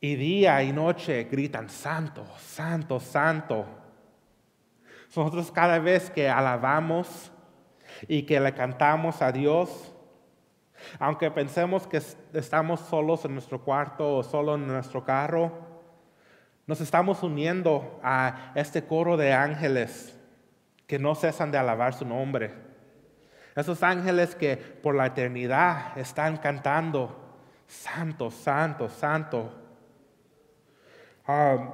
Y 0.00 0.14
día 0.14 0.62
y 0.62 0.72
noche 0.72 1.24
gritan, 1.24 1.68
santo, 1.68 2.24
santo, 2.38 3.00
santo. 3.00 3.66
Nosotros 5.06 5.50
cada 5.50 5.78
vez 5.78 6.10
que 6.10 6.28
alabamos 6.28 7.32
y 8.06 8.22
que 8.22 8.38
le 8.38 8.54
cantamos 8.54 9.22
a 9.22 9.32
Dios, 9.32 9.92
aunque 11.00 11.30
pensemos 11.30 11.86
que 11.86 12.00
estamos 12.32 12.80
solos 12.80 13.24
en 13.24 13.32
nuestro 13.32 13.62
cuarto 13.62 14.18
o 14.18 14.22
solo 14.22 14.54
en 14.54 14.66
nuestro 14.66 15.04
carro, 15.04 15.52
nos 16.66 16.80
estamos 16.80 17.22
uniendo 17.22 17.98
a 18.02 18.52
este 18.54 18.84
coro 18.84 19.16
de 19.16 19.32
ángeles 19.32 20.16
que 20.86 20.98
no 20.98 21.14
cesan 21.14 21.50
de 21.50 21.58
alabar 21.58 21.94
su 21.94 22.04
nombre. 22.04 22.54
Esos 23.56 23.82
ángeles 23.82 24.34
que 24.36 24.56
por 24.56 24.94
la 24.94 25.06
eternidad 25.06 25.98
están 25.98 26.36
cantando, 26.36 27.16
Santo, 27.66 28.30
Santo, 28.30 28.88
Santo. 28.88 29.67
Um, 31.28 31.70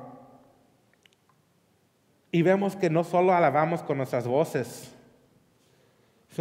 y 2.31 2.43
vemos 2.43 2.77
que 2.77 2.91
no 2.91 3.05
solo 3.05 3.33
alabamos 3.33 3.83
con 3.83 3.97
nuestras 3.97 4.27
voces, 4.27 4.95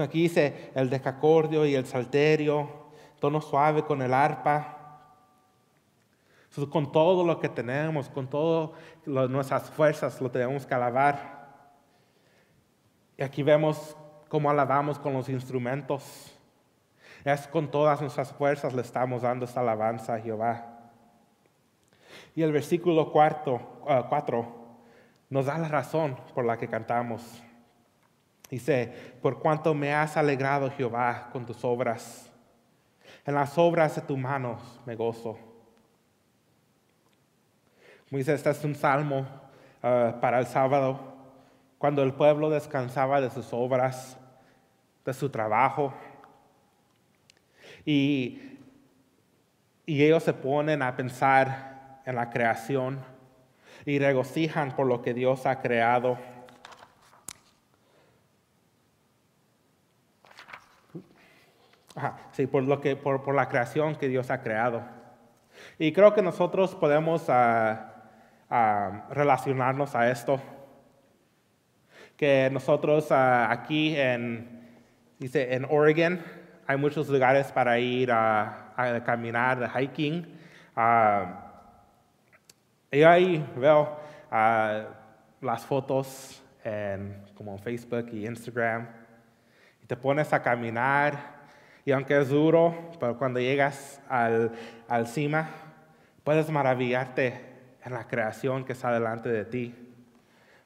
Aquí 0.02 0.24
dice 0.24 0.72
el 0.74 0.90
decacordio 0.90 1.66
y 1.66 1.76
el 1.76 1.86
salterio, 1.86 2.68
tono 3.20 3.42
suave 3.42 3.84
con 3.84 4.02
el 4.02 4.14
arpa. 4.14 4.80
con 6.70 6.92
todo 6.92 7.26
lo 7.26 7.40
que 7.40 7.50
tenemos, 7.50 8.10
con 8.10 8.28
todas 8.28 8.72
nuestras 9.06 9.70
fuerzas, 9.72 10.22
lo 10.22 10.30
tenemos 10.30 10.66
que 10.66 10.74
alabar. 10.74 11.64
Y 13.18 13.24
aquí 13.24 13.44
vemos 13.44 13.96
cómo 14.30 14.50
alabamos 14.50 15.00
con 15.00 15.14
los 15.14 15.30
instrumentos. 15.30 16.32
Es 17.24 17.48
con 17.48 17.70
todas 17.70 18.02
nuestras 18.02 18.32
fuerzas 18.32 18.74
le 18.74 18.82
estamos 18.82 19.22
dando 19.22 19.46
esta 19.46 19.62
alabanza 19.62 20.16
a 20.16 20.20
Jehová. 20.20 20.73
Y 22.36 22.42
el 22.42 22.52
versículo 22.52 23.12
cuarto, 23.12 23.82
4 24.10 24.40
uh, 24.40 24.46
nos 25.30 25.46
da 25.46 25.58
la 25.58 25.68
razón 25.68 26.16
por 26.34 26.46
la 26.46 26.58
que 26.58 26.68
cantamos. 26.68 27.44
Dice, 28.50 29.18
por 29.22 29.40
cuanto 29.40 29.74
me 29.74 29.94
has 29.94 30.18
alegrado 30.18 30.70
Jehová 30.72 31.30
con 31.32 31.46
tus 31.46 31.64
obras, 31.64 32.32
en 33.26 33.36
las 33.36 33.58
obras 33.58 33.96
de 33.96 34.02
tus 34.02 34.18
manos 34.18 34.60
me 34.86 34.96
gozo. 34.96 35.38
Como 38.10 38.18
dice, 38.18 38.34
este 38.34 38.50
es 38.50 38.64
un 38.64 38.76
salmo 38.76 39.26
uh, 39.82 40.20
para 40.20 40.40
el 40.40 40.46
sábado, 40.46 41.00
cuando 41.78 42.04
el 42.04 42.14
pueblo 42.14 42.50
descansaba 42.50 43.22
de 43.22 43.30
sus 43.30 43.52
obras, 43.54 44.18
de 45.06 45.14
su 45.14 45.30
trabajo. 45.30 45.94
Y, 47.86 48.60
y 49.86 50.04
ellos 50.04 50.24
se 50.24 50.34
ponen 50.34 50.82
a 50.82 50.96
pensar 50.96 51.73
en 52.06 52.16
la 52.16 52.30
creación 52.30 53.00
y 53.86 54.00
regocijan 54.00 54.76
por 54.76 54.88
lo 54.88 55.02
que 55.02 55.14
Dios 55.14 55.46
ha 55.46 55.62
creado 55.62 56.18
sí, 62.32 62.48
por, 62.48 62.64
lo 62.64 62.82
que, 62.82 62.96
por, 62.96 63.34
la 63.34 63.48
creación 63.50 63.96
que 63.96 64.08
Dios 64.08 64.32
ha 64.32 64.42
creado. 64.42 64.84
Y 65.78 65.92
creo 65.94 66.14
que 66.14 66.22
nosotros 66.22 66.76
podemos 66.76 67.26
ah, 67.30 69.06
relacionarnos 69.10 69.96
a 69.96 70.10
esto. 70.10 70.42
Que 72.18 72.50
nosotros 72.52 73.12
ah, 73.12 73.52
aquí 73.52 73.96
en, 73.96 74.70
dice, 75.20 75.54
en 75.54 75.66
Oregon 75.70 76.22
hay 76.68 76.78
muchos 76.78 77.10
lugares 77.10 77.52
para 77.52 77.80
ir 77.80 78.12
a, 78.12 78.74
caminar, 79.06 79.60
de 79.60 79.70
hiking. 79.70 80.40
Y 82.94 83.04
ahí 83.04 83.44
veo 83.58 83.98
las 85.42 85.66
fotos 85.66 86.44
en, 86.64 87.26
como 87.36 87.54
en 87.54 87.60
Facebook 87.60 88.08
y 88.14 88.28
Instagram. 88.28 88.88
Y 89.82 89.88
te 89.88 89.98
pones 89.98 90.32
a 90.32 90.42
caminar 90.42 91.44
y 91.86 91.92
aunque 91.92 92.18
es 92.18 92.30
duro, 92.30 92.92
pero 93.00 93.18
cuando 93.18 93.40
llegas 93.40 94.00
al, 94.08 94.52
al 94.88 95.08
cima, 95.08 95.50
puedes 96.24 96.50
maravillarte 96.50 97.42
en 97.84 97.94
la 97.94 98.08
creación 98.08 98.64
que 98.64 98.74
está 98.74 98.94
delante 98.94 99.28
de 99.30 99.44
ti. 99.44 99.76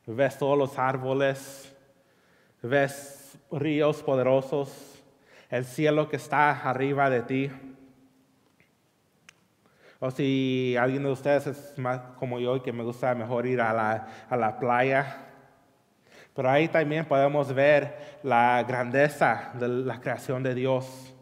Ves 0.06 0.38
todos 0.38 0.58
los 0.58 0.78
árboles, 0.78 1.74
ves 2.62 3.40
ríos 3.52 4.04
poderosos, 4.04 5.02
el 5.50 5.66
cielo 5.66 6.10
que 6.10 6.18
está 6.18 6.52
arriba 6.52 7.10
de 7.10 7.22
ti. 7.22 7.52
O 10.00 10.12
si 10.12 10.76
alguien 10.80 11.04
de 11.04 11.10
ustedes 11.10 11.48
es 11.48 11.78
más 11.78 12.00
como 12.20 12.40
yo 12.40 12.56
y 12.56 12.62
que 12.62 12.72
me 12.72 12.84
gusta 12.84 13.16
mejor 13.16 13.46
ir 13.48 13.62
a 13.62 13.74
la, 13.74 14.08
a 14.30 14.38
la 14.38 14.60
playa, 14.60 15.28
pero 16.38 16.52
ahí 16.52 16.68
también 16.68 17.06
podemos 17.06 17.52
ver 17.52 18.20
la 18.22 18.64
grandeza 18.68 19.54
de 19.56 19.68
la 19.68 20.00
creación 20.00 20.44
de 20.44 20.54
Dios. 20.54 21.16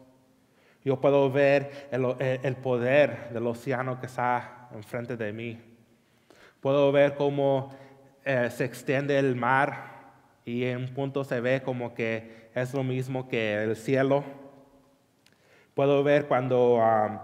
Yo 0.84 1.00
puedo 1.00 1.32
ver 1.32 1.88
el, 1.90 2.56
poder 2.56 3.30
del 3.30 3.46
océano 3.46 3.98
que 3.98 4.06
está 4.06 4.68
enfrente 4.74 5.16
de 5.16 5.32
mí. 5.32 5.58
Puedo 6.60 6.92
ver 6.92 7.14
cómo 7.14 7.74
eh, 8.24 8.50
se 8.50 8.66
extiende 8.66 9.18
el 9.18 9.34
mar 9.36 9.96
y 10.44 10.64
en 10.64 10.76
un 10.76 10.88
punto 10.94 11.24
se 11.24 11.40
ve 11.40 11.62
como 11.62 11.94
que 11.94 12.50
es 12.54 12.74
lo 12.74 12.84
mismo 12.84 13.26
que 13.26 13.62
el 13.64 13.74
cielo. 13.74 14.22
Puedo 15.74 16.04
ver 16.04 16.26
cuando 16.28 16.74
um, 16.74 17.18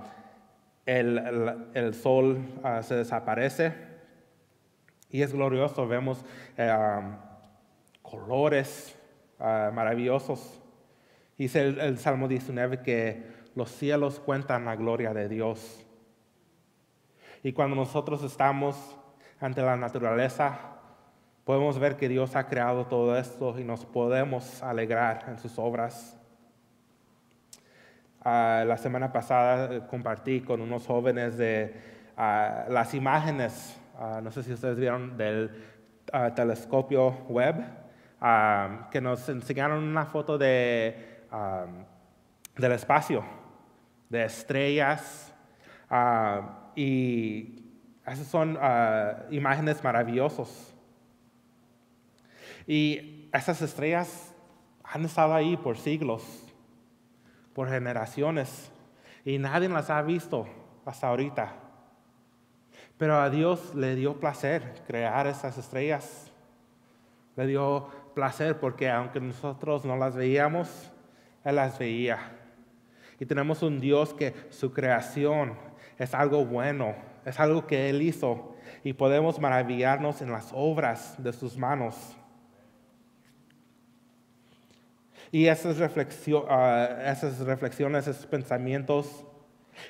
el, 0.87 1.95
sol 1.95 2.39
uh, 2.63 2.83
se 2.83 2.97
desaparece 2.97 3.75
y 5.11 5.23
es 5.23 5.33
glorioso. 5.33 5.87
Vemos 5.87 6.25
eh, 6.57 7.01
colores 8.03 8.99
uh, 9.39 9.73
maravillosos. 9.73 10.61
Dice 11.39 11.63
el, 11.63 11.99
Salmo 11.99 12.29
19 12.29 12.83
que 12.83 13.23
los 13.55 13.71
cielos 13.71 14.21
cuentan 14.21 14.65
la 14.65 14.77
gloria 14.77 15.13
de 15.13 15.29
Dios. 15.29 15.85
Y 17.43 17.53
cuando 17.53 17.77
nosotros 17.77 18.23
estamos 18.23 18.97
ante 19.41 19.63
la 19.63 19.77
naturaleza, 19.77 20.73
Podemos 21.45 21.81
ver 21.81 21.97
que 21.97 22.09
Dios 22.09 22.37
ha 22.37 22.47
creado 22.47 22.87
todo 22.87 23.17
esto 23.17 23.59
y 23.59 23.65
nos 23.65 23.85
podemos 23.85 24.63
alegrar 24.63 25.25
en 25.27 25.39
sus 25.39 25.59
obras. 25.59 26.17
Ah, 28.25 28.63
la 28.65 28.77
semana 28.77 29.13
pasada 29.13 29.75
eh, 29.75 29.83
compartí 29.91 30.43
con 30.43 30.61
unos 30.61 30.87
jóvenes 30.87 31.37
de 31.37 31.75
ah, 32.17 32.67
las 32.69 32.95
imágenes, 32.95 33.77
ah, 33.99 34.21
no 34.23 34.31
sé 34.31 34.45
si 34.45 34.53
ustedes 34.53 34.79
vieron, 34.79 35.17
del 35.17 35.51
telescopio 36.37 37.11
web, 37.29 37.65
que 38.91 39.01
nos 39.01 39.29
enseñaron 39.29 39.83
una 39.83 40.05
foto 40.05 40.37
de, 40.37 41.25
del 42.57 42.73
espacio, 42.73 43.25
de 44.11 44.25
estrellas, 44.25 45.33
y 46.75 47.65
esas 48.05 48.27
son 48.27 48.59
imágenes 49.31 49.83
maravillosas. 49.83 50.75
Y 52.67 53.31
esas 53.33 53.63
estrellas 53.63 54.35
han 54.85 55.05
estado 55.05 55.35
ahí 55.35 55.57
por 55.57 55.79
siglos, 55.79 56.42
por 57.55 57.69
generaciones, 57.69 58.71
y 59.25 59.39
nadie 59.39 59.69
las 59.69 59.91
ha 59.91 60.03
visto 60.03 60.47
hasta 60.85 61.09
ahorita. 61.09 61.55
Pero 62.99 63.21
a 63.21 63.31
Dios 63.31 63.75
le 63.75 63.95
dio 63.95 64.19
placer 64.19 64.83
crear 64.87 65.27
esas 65.27 65.59
estrellas. 65.59 66.31
Le 67.37 67.47
dio 67.47 67.89
placer 68.15 68.59
porque 68.59 68.91
aunque 68.91 69.21
nosotros 69.21 69.85
no 69.85 69.97
las 69.97 70.15
veíamos, 70.17 70.91
Él 71.45 71.57
las 71.57 71.79
veía. 71.79 72.19
Y 73.19 73.27
tenemos 73.27 73.63
un 73.63 73.81
Dios 73.81 74.15
que 74.15 74.35
su 74.51 74.73
creación 74.73 75.55
es 75.99 76.15
algo 76.15 76.45
bueno, 76.45 76.95
es 77.25 77.39
algo 77.39 77.67
que 77.67 77.91
Él 77.91 78.03
hizo. 78.03 78.55
Y 78.85 78.93
podemos 78.93 79.39
maravillarnos 79.41 80.23
en 80.23 80.33
las 80.33 80.51
obras 80.53 81.15
de 81.23 81.33
sus 81.33 81.57
manos. 81.57 82.17
Y 85.33 85.47
esas, 85.47 85.79
ah, 85.81 86.99
esas 87.07 87.39
reflexiones, 87.39 88.07
esos 88.07 88.27
pensamientos, 88.27 89.25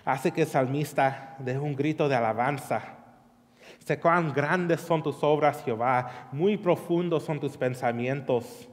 hace 0.04 0.30
que 0.30 0.42
el 0.42 0.46
salmista 0.46 1.34
dé 1.40 1.58
un 1.58 1.74
grito 1.74 2.08
de 2.08 2.14
alabanza. 2.14 2.80
Sé 3.80 3.98
cuán 3.98 4.32
grandes 4.32 4.80
son 4.80 5.02
tus 5.02 5.20
obras, 5.24 5.64
Jehová, 5.64 6.28
muy 6.30 6.56
profundos 6.56 7.24
son 7.24 7.40
tus 7.40 7.56
pensamientos. 7.56 8.68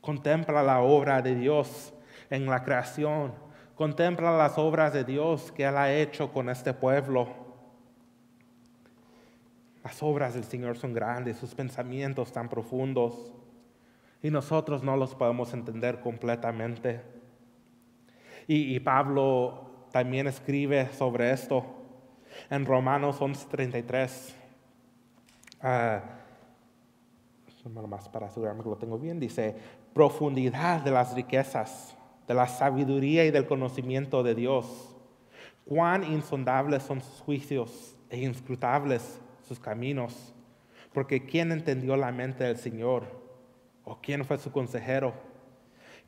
Contempla 0.00 0.62
la 0.62 0.80
obra 0.80 1.20
de 1.20 1.34
Dios 1.34 1.92
en 2.30 2.46
la 2.46 2.64
creación. 2.64 3.34
Contempla 3.74 4.34
las 4.34 4.56
obras 4.56 4.94
de 4.94 5.04
Dios 5.04 5.52
que 5.52 5.64
Él 5.64 5.76
ha 5.76 5.92
hecho 5.92 6.32
con 6.32 6.48
este 6.48 6.72
pueblo. 6.72 7.28
Las 9.84 10.02
obras 10.02 10.32
del 10.32 10.44
Señor 10.44 10.78
son 10.78 10.94
grandes, 10.94 11.36
sus 11.36 11.54
pensamientos 11.54 12.32
tan 12.32 12.48
profundos 12.48 13.34
y 14.22 14.30
nosotros 14.30 14.82
no 14.82 14.96
los 14.96 15.14
podemos 15.14 15.52
entender 15.52 16.00
completamente. 16.00 17.00
Y, 18.46 18.78
Pablo 18.80 19.86
también 19.92 20.26
escribe 20.26 20.88
sobre 20.92 21.32
esto 21.32 21.64
en 22.50 22.66
Romanos 22.66 23.20
11:33. 23.20 24.34
Uh, 25.62 26.00
más 27.86 28.08
para 28.08 28.26
asegurarme 28.26 28.62
que 28.62 28.68
lo 28.68 28.76
tengo 28.76 28.98
bien, 28.98 29.20
dice, 29.20 29.56
profundidad 29.94 30.80
de 30.82 30.90
las 30.90 31.14
riquezas, 31.14 31.96
de 32.26 32.34
la 32.34 32.48
sabiduría 32.48 33.24
y 33.24 33.30
del 33.30 33.46
conocimiento 33.46 34.24
de 34.24 34.34
Dios. 34.34 34.96
Cuán 35.64 36.02
insondables 36.02 36.82
son 36.82 37.00
sus 37.00 37.20
juicios 37.20 37.96
e 38.10 38.20
inscrutables 38.20 39.20
sus 39.46 39.60
caminos. 39.60 40.34
Porque 40.92 41.24
¿quién 41.24 41.52
entendió 41.52 41.96
la 41.96 42.10
mente 42.10 42.42
del 42.44 42.56
Señor? 42.56 43.21
¿O 43.84 43.98
quién 44.00 44.24
fue 44.24 44.38
su 44.38 44.52
consejero? 44.52 45.12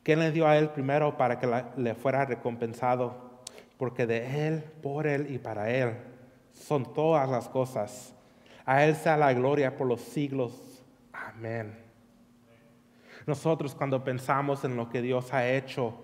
¿Quién 0.02 0.20
le 0.20 0.32
dio 0.32 0.46
a 0.46 0.56
él 0.58 0.70
primero 0.70 1.16
para 1.16 1.38
que 1.38 1.64
le 1.76 1.94
fuera 1.94 2.24
recompensado? 2.24 3.42
Porque 3.78 4.06
de 4.06 4.46
él, 4.46 4.62
por 4.82 5.06
él 5.06 5.32
y 5.32 5.38
para 5.38 5.70
él 5.70 5.94
son 6.52 6.92
todas 6.92 7.28
las 7.28 7.48
cosas. 7.48 8.14
A 8.64 8.84
él 8.84 8.94
sea 8.94 9.16
la 9.16 9.32
gloria 9.32 9.76
por 9.76 9.87
los 9.87 10.00
siglos. 10.00 10.84
Amén. 11.12 11.76
Nosotros 13.26 13.74
cuando 13.74 14.04
pensamos 14.04 14.64
en 14.64 14.76
lo 14.76 14.88
que 14.90 15.02
Dios 15.02 15.32
ha 15.32 15.48
hecho, 15.48 15.94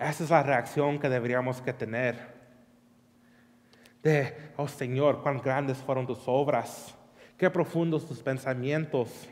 esa 0.00 0.24
es 0.24 0.30
la 0.30 0.42
reacción 0.42 0.98
que 0.98 1.08
deberíamos 1.08 1.60
que 1.60 1.72
tener. 1.72 2.32
De, 4.02 4.52
oh 4.56 4.68
Señor, 4.68 5.22
cuán 5.22 5.38
grandes 5.38 5.78
fueron 5.78 6.06
tus 6.06 6.22
obras, 6.26 6.94
qué 7.38 7.48
profundos 7.50 8.06
tus 8.06 8.20
pensamientos. 8.20 9.28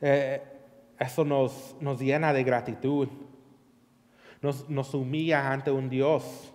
Eh, 0.00 0.42
eso 0.98 1.24
nos, 1.24 1.76
nos, 1.80 2.00
llena 2.00 2.32
de 2.32 2.44
gratitud, 2.44 3.08
nos, 4.40 4.68
nos, 4.68 4.94
humilla 4.94 5.52
ante 5.52 5.70
un 5.70 5.88
Dios 5.88 6.52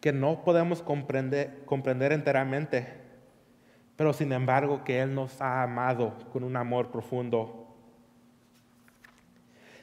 que 0.00 0.12
no 0.12 0.44
podemos 0.44 0.82
comprender, 0.82 1.64
comprender 1.64 2.12
enteramente, 2.12 2.86
pero 3.96 4.12
sin 4.12 4.32
embargo 4.32 4.82
que 4.84 5.00
Él 5.00 5.14
nos 5.14 5.40
ha 5.40 5.62
amado 5.62 6.14
con 6.32 6.44
un 6.44 6.56
amor 6.56 6.90
profundo. 6.90 7.66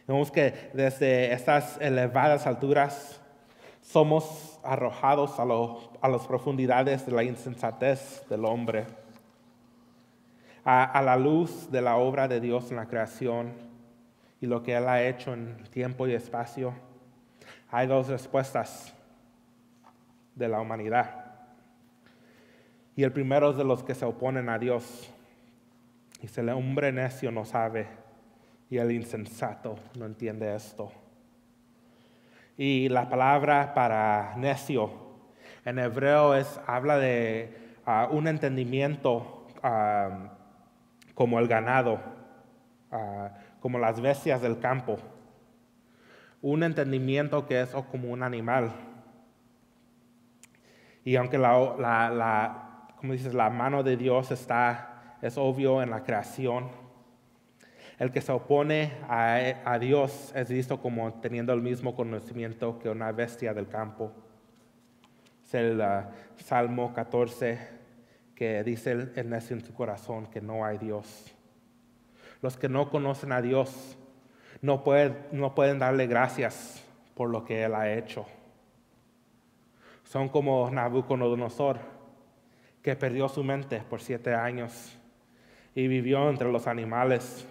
Vemos 0.08 0.32
que 0.32 0.72
desde 0.74 1.34
estas 1.34 1.80
elevadas 1.82 2.48
alturas 2.48 3.22
somos 3.82 4.60
arrojados 4.64 5.40
a, 5.40 5.44
a 5.44 6.10
las 6.10 6.26
profundidades 6.26 7.06
de 7.06 7.12
la 7.12 7.24
insensatez 7.24 8.24
del 8.30 8.46
hombre 8.46 8.86
a, 10.70 11.02
la 11.02 11.16
luz 11.16 11.72
de 11.72 11.82
la 11.82 11.96
obra 11.96 12.28
de 12.28 12.42
Dios 12.42 12.72
en 12.72 12.76
la 12.76 12.88
creación 12.88 13.54
y 14.42 14.48
lo 14.48 14.64
que 14.64 14.76
Él 14.76 14.90
ha 14.90 15.02
hecho 15.02 15.34
en 15.34 15.64
tiempo 15.72 16.06
y 16.08 16.14
espacio, 16.14 16.74
hay 17.72 17.88
dos 17.88 18.10
respuestas 18.10 18.94
de 20.36 20.50
la 20.50 20.60
humanidad. 20.60 21.24
Y 22.98 23.04
el 23.04 23.14
primero 23.14 23.52
es 23.52 23.58
de 23.58 23.64
los 23.64 23.82
que 23.82 23.96
se 23.96 24.04
oponen 24.04 24.50
a 24.50 24.60
Dios. 24.60 25.10
Dice, 26.22 26.42
el 26.42 26.50
hombre 26.50 26.92
necio 26.92 27.32
no 27.32 27.46
sabe 27.46 27.88
y 28.70 28.78
el 28.78 28.92
insensato 28.92 29.80
no 29.98 30.06
entiende 30.06 30.54
esto. 30.54 30.92
Y 32.58 32.90
la 32.90 33.08
palabra 33.08 33.74
para 33.74 34.34
necio 34.36 34.92
en 35.64 35.80
hebreo 35.80 36.36
es, 36.36 36.60
habla 36.68 36.98
de 36.98 37.56
ah, 37.86 38.10
un 38.12 38.28
entendimiento 38.28 39.48
ah, 39.64 40.34
como 41.18 41.40
el 41.40 41.48
ganado, 41.48 42.00
ah, 42.92 43.32
como 43.60 43.80
las 43.80 44.00
bestias 44.00 44.40
del 44.40 44.60
campo. 44.60 44.98
Un 46.44 46.62
entendimiento 46.62 47.48
que 47.48 47.60
es 47.60 47.72
como 47.90 48.10
un 48.10 48.22
animal. 48.22 48.72
Y 51.04 51.16
aunque 51.16 51.40
la, 51.40 52.92
como 52.98 53.14
dices, 53.14 53.34
la 53.34 53.50
mano 53.50 53.82
de 53.82 53.98
Dios 53.98 54.30
está, 54.30 55.18
es 55.20 55.40
obvio 55.40 55.82
en 55.82 55.90
la 55.90 56.04
creación, 56.04 56.70
el 57.98 58.12
que 58.12 58.22
se 58.22 58.32
opone 58.32 58.94
a, 59.10 59.80
Dios 59.80 60.32
es 60.36 60.50
visto 60.50 60.80
como 60.80 61.14
teniendo 61.14 61.52
el 61.52 61.64
mismo 61.64 61.96
conocimiento 61.96 62.78
que 62.78 62.90
una 62.90 63.12
bestia 63.12 63.56
del 63.56 63.68
campo. 63.68 64.12
Es 65.44 65.56
el 65.56 65.82
ah, 65.82 66.12
Salmo 66.36 66.94
14, 66.94 67.77
que 68.38 68.64
dice 68.64 68.92
el, 68.92 69.30
necio 69.30 69.56
en 69.56 69.66
su 69.66 69.74
corazón 69.74 70.28
que 70.28 70.42
no 70.42 70.64
hay 70.64 70.78
Dios. 70.78 71.34
Los 72.44 72.56
que 72.56 72.70
no 72.70 72.92
conocen 72.92 73.32
a 73.32 73.42
Dios 73.42 73.98
no 74.62 74.84
pueden, 74.84 75.18
no 75.32 75.56
pueden 75.56 75.80
darle 75.80 76.06
gracias 76.06 76.86
por 77.16 77.32
lo 77.32 77.44
que 77.44 77.64
Él 77.64 77.74
ha 77.74 77.92
hecho. 77.92 78.28
Son 80.04 80.30
como 80.30 80.70
Nabucodonosor, 80.70 81.80
que 82.84 82.96
perdió 82.96 83.28
su 83.28 83.44
mente 83.44 83.82
por 83.90 84.02
siete 84.02 84.36
años 84.36 84.96
y 85.74 85.88
vivió 85.88 86.30
entre 86.30 86.52
los 86.52 86.68
animales. 86.68 87.48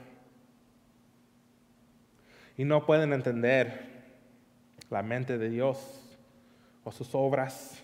y 2.56 2.64
no 2.64 2.86
pueden 2.86 3.12
entender 3.12 4.04
la 4.88 5.02
mente 5.02 5.36
de 5.36 5.50
Dios 5.50 6.00
o 6.84 6.92
sus 6.92 7.12
obras. 7.12 7.82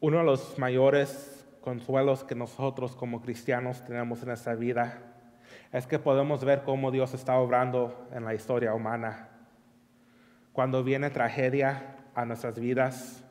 Uno 0.00 0.18
de 0.18 0.24
los 0.24 0.56
mayores 0.60 1.44
consuelos 1.60 2.22
que 2.22 2.36
nosotros 2.36 2.94
como 2.94 3.20
cristianos 3.20 3.84
tenemos 3.84 4.22
en 4.22 4.30
esta 4.30 4.54
vida 4.54 5.02
es 5.72 5.88
que 5.88 5.98
podemos 5.98 6.44
ver 6.44 6.62
cómo 6.62 6.92
Dios 6.92 7.14
está 7.14 7.36
obrando 7.36 8.06
en 8.12 8.24
la 8.24 8.32
historia 8.32 8.74
humana. 8.74 9.28
Cuando 10.52 10.84
viene 10.84 11.10
tragedia 11.10 11.96
a 12.14 12.24
nuestras 12.24 12.60
vidas, 12.60 13.24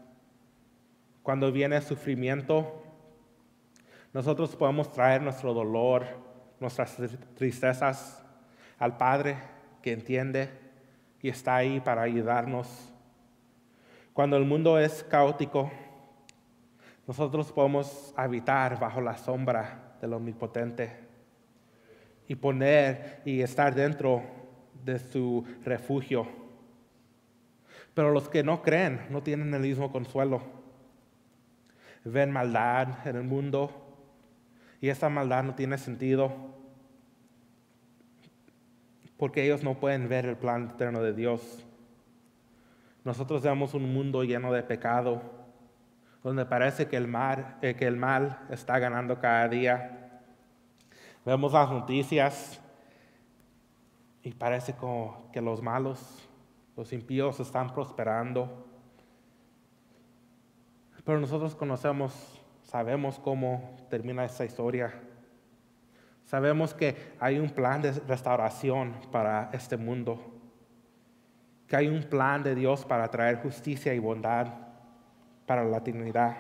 cuando 1.23 1.53
viene 1.53 1.80
sufrimiento, 1.80 2.84
nosotros 4.12 4.53
podemos 4.58 4.91
traer 4.91 5.21
nuestro 5.21 5.53
dolor, 5.53 6.06
nuestras 6.60 6.97
tristezas 7.36 8.25
al 8.77 8.97
Padre 8.97 9.38
que 9.82 9.93
entiende 9.93 10.49
y 11.21 11.30
está 11.30 11.56
ahí 11.56 11.80
para 11.80 12.01
ayudarnos. 12.01 12.91
Cuando 14.12 14.36
el 14.36 14.43
mundo 14.43 14.77
es 14.80 15.06
caótico, 15.06 15.71
nosotros 17.08 17.52
podemos 17.54 18.13
habitar 18.17 18.80
bajo 18.80 19.00
la 19.00 19.17
sombra 19.17 19.96
del 20.02 20.13
Omnipotente 20.13 20.91
y 22.28 22.36
poner 22.36 23.22
y 23.24 23.41
estar 23.41 23.74
dentro 23.74 24.22
de 24.84 25.00
su 25.00 25.46
refugio. 25.63 26.28
Pero 27.93 28.12
los 28.12 28.28
que 28.28 28.43
no 28.43 28.62
creen 28.62 29.08
no 29.10 29.24
tienen 29.24 29.54
el 29.54 29.62
mismo 29.62 29.91
consuelo. 29.91 30.41
Ven 32.04 32.32
maldad 32.32 33.08
en 33.08 33.15
el 33.15 33.24
mundo 33.24 33.72
y 34.82 34.89
esa 34.89 35.10
maldad 35.10 35.43
no 35.43 35.56
tiene 35.56 35.78
sentido 35.78 36.58
porque 39.17 39.43
ellos 39.43 39.63
no 39.63 39.80
pueden 39.80 40.08
ver 40.10 40.26
el 40.26 40.38
plan 40.38 40.72
eterno 40.76 41.02
de 41.02 41.13
Dios. 41.13 41.65
Nosotros 43.04 43.41
vemos 43.41 43.74
un 43.74 43.91
mundo 43.93 44.24
lleno 44.24 44.52
de 44.54 44.62
pecado, 44.62 45.22
donde 46.27 46.45
parece 46.45 46.89
que 46.89 46.97
el, 46.97 47.07
mal, 47.07 47.55
eh, 47.61 47.75
que 47.75 47.87
el 47.87 47.95
mal 47.95 48.45
está 48.49 48.79
ganando 48.79 49.17
cada 49.17 49.47
día. 49.47 50.19
Vemos 51.25 51.53
las 51.53 51.69
noticias 51.69 52.59
y 54.23 54.33
parece 54.33 54.73
como 54.73 55.29
que 55.31 55.39
los 55.39 55.61
malos, 55.61 56.27
los 56.75 56.91
impíos 56.91 57.39
están 57.39 57.73
prosperando. 57.73 58.67
Pero 61.05 61.17
nosotros 61.21 61.55
conocemos, 61.55 62.41
sabemos 62.61 63.19
cómo 63.19 63.77
termina 63.89 64.25
esa 64.25 64.43
historia. 64.43 65.01
Sabemos 66.25 66.73
que 66.73 67.15
hay 67.21 67.39
un 67.39 67.51
plan 67.51 67.81
de 67.81 67.93
restauración 68.05 68.97
para 69.13 69.49
este 69.53 69.77
mundo, 69.77 70.19
que 71.67 71.77
hay 71.77 71.87
un 71.87 72.03
plan 72.03 72.43
de 72.43 72.53
Dios 72.53 72.83
para 72.83 73.07
traer 73.09 73.41
justicia 73.41 73.93
y 73.93 73.99
bondad 73.99 74.66
para 75.47 75.63
la 75.63 75.77
eternidad. 75.77 76.36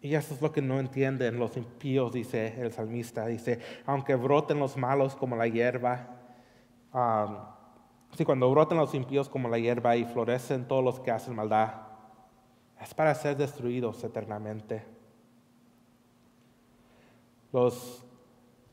Y 0.00 0.16
eso 0.16 0.34
es 0.34 0.42
lo 0.42 0.50
que 0.50 0.60
no 0.60 0.80
entienden 0.80 1.38
los 1.38 1.56
impíos, 1.56 2.12
dice 2.12 2.60
el 2.60 2.72
salmista. 2.72 3.24
Dice, 3.26 3.60
aunque 3.86 4.16
broten 4.16 4.58
los 4.58 4.76
malos 4.76 5.14
como 5.14 5.36
la 5.36 5.46
hierba, 5.46 6.08
si 8.16 8.24
cuando 8.24 8.50
broten 8.50 8.78
los 8.78 8.94
impíos 8.94 9.28
como 9.28 9.48
la 9.48 9.60
hierba 9.60 9.94
y 9.94 10.04
florecen 10.04 10.66
todos 10.66 10.82
los 10.82 10.98
que 10.98 11.12
hacen 11.12 11.36
maldad, 11.36 11.74
es 12.80 12.92
para 12.94 13.14
ser 13.14 13.36
destruidos 13.36 14.02
eternamente. 14.02 14.84
Los, 17.52 18.04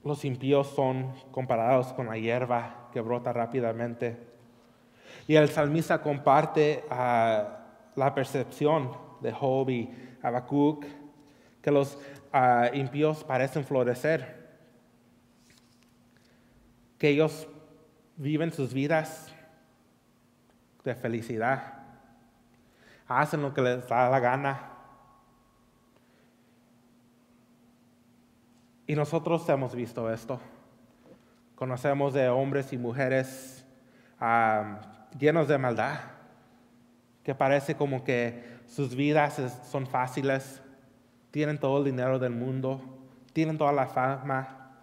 los 0.04 0.26
impíos 0.26 0.68
son 0.68 1.14
comparados 1.32 1.94
con 1.94 2.08
la 2.08 2.18
hierba 2.18 2.90
que 2.92 3.02
brota 3.02 3.34
rápidamente. 3.34 4.18
Y 5.30 5.36
el 5.36 5.48
salmista 5.48 6.02
comparte 6.02 6.84
ah, 6.90 7.60
la 7.96 8.16
percepción 8.16 8.98
de 9.22 9.32
Job 9.32 9.70
y 9.70 9.88
Habacuc, 10.24 10.88
que 11.62 11.70
los 11.70 12.00
ah, 12.34 12.72
impíos 12.74 13.24
parecen 13.24 13.64
florecer, 13.64 14.58
que 16.98 17.10
ellos 17.10 17.48
viven 18.18 18.52
sus 18.52 18.74
vidas 18.74 19.32
de 20.84 20.96
felicidad, 20.96 21.74
hacen 23.08 23.44
lo 23.44 23.54
que 23.54 23.62
les 23.62 23.88
da 23.88 24.10
la 24.10 24.20
gana, 24.20 24.66
Y 28.88 28.96
nosotros 28.96 29.48
hemos 29.50 29.76
visto 29.76 30.12
esto. 30.12 30.40
Conocemos 31.54 32.16
de 32.16 32.28
hombres 32.28 32.74
y 32.74 32.78
mujeres 32.80 33.64
llenos 35.18 35.48
de 35.48 35.58
maldad, 35.58 36.00
que 37.24 37.34
parece 37.36 37.76
como 37.76 38.04
que 38.04 38.60
sus 38.66 38.96
vidas 38.96 39.42
son 39.70 39.88
fáciles, 39.88 40.62
tienen 41.32 41.60
todo 41.60 41.80
el 41.80 41.86
dinero 41.86 42.20
del 42.20 42.32
mundo, 42.32 42.82
tienen 43.34 43.58
toda 43.58 43.72
la 43.72 43.88
fama 43.88 44.74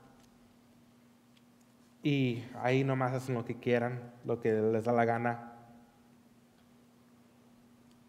y 2.02 2.44
ahí 2.62 2.84
nomás 2.84 3.12
hacen 3.12 3.34
lo 3.34 3.44
que 3.44 3.58
quieran, 3.58 4.12
lo 4.24 4.40
que 4.40 4.52
les 4.52 4.84
da 4.84 4.92
la 4.92 5.04
gana. 5.04 5.52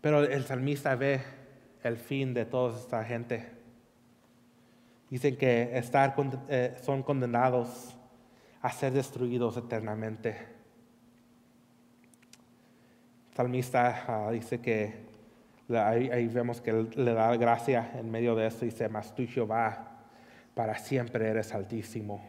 Pero 0.01 0.23
el 0.23 0.45
salmista 0.45 0.95
ve 0.95 1.21
el 1.83 1.97
fin 1.97 2.33
de 2.33 2.45
toda 2.45 2.77
esta 2.77 3.03
gente 3.03 3.57
Dicen 5.09 5.37
que 5.37 5.77
estar, 5.77 6.15
eh, 6.49 6.75
son 6.81 7.01
condenados 7.01 7.95
a 8.61 8.71
ser 8.71 8.91
destruidos 8.91 9.55
eternamente. 9.55 10.56
Salmista 13.37 14.03
ah, 14.07 14.31
dice 14.31 14.59
que 14.59 14.95
ahí, 15.69 16.27
vemos 16.27 16.59
que 16.59 16.73
le 16.73 17.13
da 17.13 17.37
gracia 17.37 17.91
en 17.93 18.09
medio 18.09 18.33
de 18.33 18.47
eso. 18.47 18.65
Dice, 18.65 18.89
mas 18.89 19.13
tú 19.13 19.27
Jehová, 19.27 19.99
para 20.55 20.75
siempre 20.79 21.29
eres 21.29 21.53
altísimo. 21.53 22.19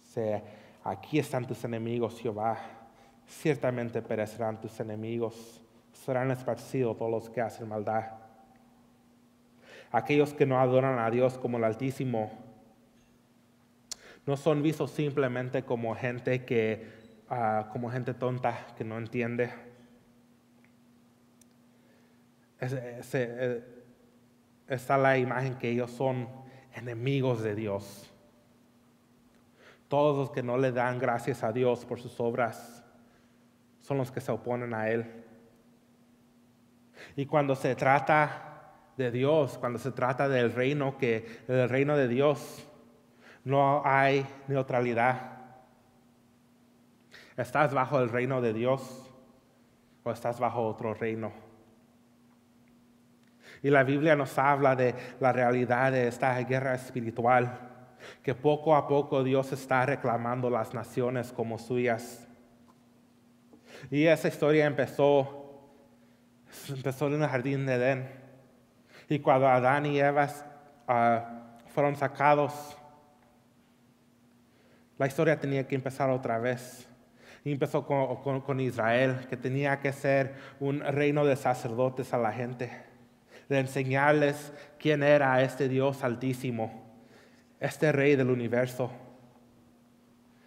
Dice, 0.00 0.44
aquí 0.84 1.18
están 1.18 1.48
tus 1.48 1.64
enemigos, 1.64 2.20
Jehová. 2.20 2.58
Ciertamente 3.26 4.02
perecerán 4.02 4.60
tus 4.60 4.78
enemigos. 4.78 5.60
Serán 5.92 6.30
esparcidos 6.30 6.96
todos 6.96 7.10
los 7.10 7.28
que 7.28 7.40
hacen 7.40 7.68
maldad 7.68 8.04
aquellos 9.90 10.34
que 10.34 10.46
no 10.46 10.60
adoran 10.60 10.98
a 10.98 11.10
Dios 11.10 11.38
como 11.38 11.56
el 11.56 11.64
Altísimo, 11.64 12.30
no 14.26 14.36
son 14.36 14.62
vistos 14.62 14.90
simplemente 14.90 15.62
como 15.62 15.94
gente 15.94 16.44
que, 16.44 16.97
como 17.72 17.90
gente 17.90 18.14
tonta 18.14 18.66
que 18.76 18.84
no 18.84 18.96
entiende. 18.98 19.52
Eh, 22.60 23.64
está 24.66 24.98
la 24.98 25.18
imagen 25.18 25.56
que 25.56 25.70
ellos 25.70 25.90
son 25.90 26.28
enemigos 26.74 27.42
de 27.42 27.54
Dios. 27.54 28.10
Todos 29.88 30.16
los 30.16 30.30
que 30.30 30.42
no 30.42 30.58
le 30.58 30.72
dan 30.72 30.98
gracias 30.98 31.42
a 31.42 31.52
Dios 31.52 31.84
por 31.84 32.00
sus 32.00 32.18
obras 32.20 32.84
son 33.80 33.98
los 33.98 34.10
que 34.10 34.20
se 34.20 34.32
oponen 34.32 34.74
a 34.74 34.90
Él. 34.90 35.24
Y 37.16 37.26
cuando 37.26 37.54
se 37.54 37.74
trata 37.74 38.72
de 38.96 39.10
Dios, 39.10 39.56
cuando 39.58 39.78
se 39.78 39.92
trata 39.92 40.28
del 40.28 40.52
reino, 40.52 40.98
que 40.98 41.42
el 41.46 41.68
reino 41.68 41.96
de 41.96 42.08
Dios 42.08 42.66
no 43.44 43.82
hay 43.84 44.26
neutralidad. 44.48 45.37
¿Estás 47.38 47.72
bajo 47.72 48.00
el 48.00 48.08
reino 48.08 48.40
de 48.40 48.52
Dios 48.52 49.08
o 50.02 50.10
estás 50.10 50.40
bajo 50.40 50.66
otro 50.66 50.92
reino? 50.92 51.30
Y 53.62 53.70
la 53.70 53.84
Biblia 53.84 54.16
nos 54.16 54.36
habla 54.38 54.74
de 54.74 54.92
la 55.20 55.32
realidad 55.32 55.92
de 55.92 56.08
esta 56.08 56.36
guerra 56.40 56.74
espiritual, 56.74 57.60
que 58.24 58.34
poco 58.34 58.74
a 58.74 58.88
poco 58.88 59.22
Dios 59.22 59.52
está 59.52 59.86
reclamando 59.86 60.50
las 60.50 60.74
naciones 60.74 61.32
como 61.32 61.60
suyas. 61.60 62.26
Y 63.88 64.06
esa 64.06 64.26
historia 64.26 64.66
empezó, 64.66 65.62
empezó 66.68 67.06
en 67.06 67.22
el 67.22 67.28
jardín 67.28 67.66
de 67.66 67.74
Edén. 67.74 68.08
Y 69.08 69.20
cuando 69.20 69.46
Adán 69.46 69.86
y 69.86 70.00
Eva 70.00 70.28
ah, 70.88 71.56
fueron 71.72 71.94
sacados, 71.94 72.76
la 74.98 75.06
historia 75.06 75.38
tenía 75.38 75.68
que 75.68 75.76
empezar 75.76 76.10
otra 76.10 76.40
vez. 76.40 76.88
Y 77.44 77.52
empezó 77.52 77.86
con, 77.86 78.60
Israel, 78.60 79.26
que 79.28 79.36
tenía 79.36 79.80
que 79.80 79.92
ser 79.92 80.34
un 80.60 80.80
reino 80.80 81.24
de 81.24 81.36
sacerdotes 81.36 82.12
a 82.12 82.18
la 82.18 82.32
gente, 82.32 82.70
de 83.48 83.58
enseñarles 83.60 84.52
quién 84.78 85.02
era 85.02 85.42
este 85.42 85.68
Dios 85.68 86.02
altísimo, 86.04 86.84
este 87.60 87.92
rey 87.92 88.16
del 88.16 88.30
universo. 88.30 88.90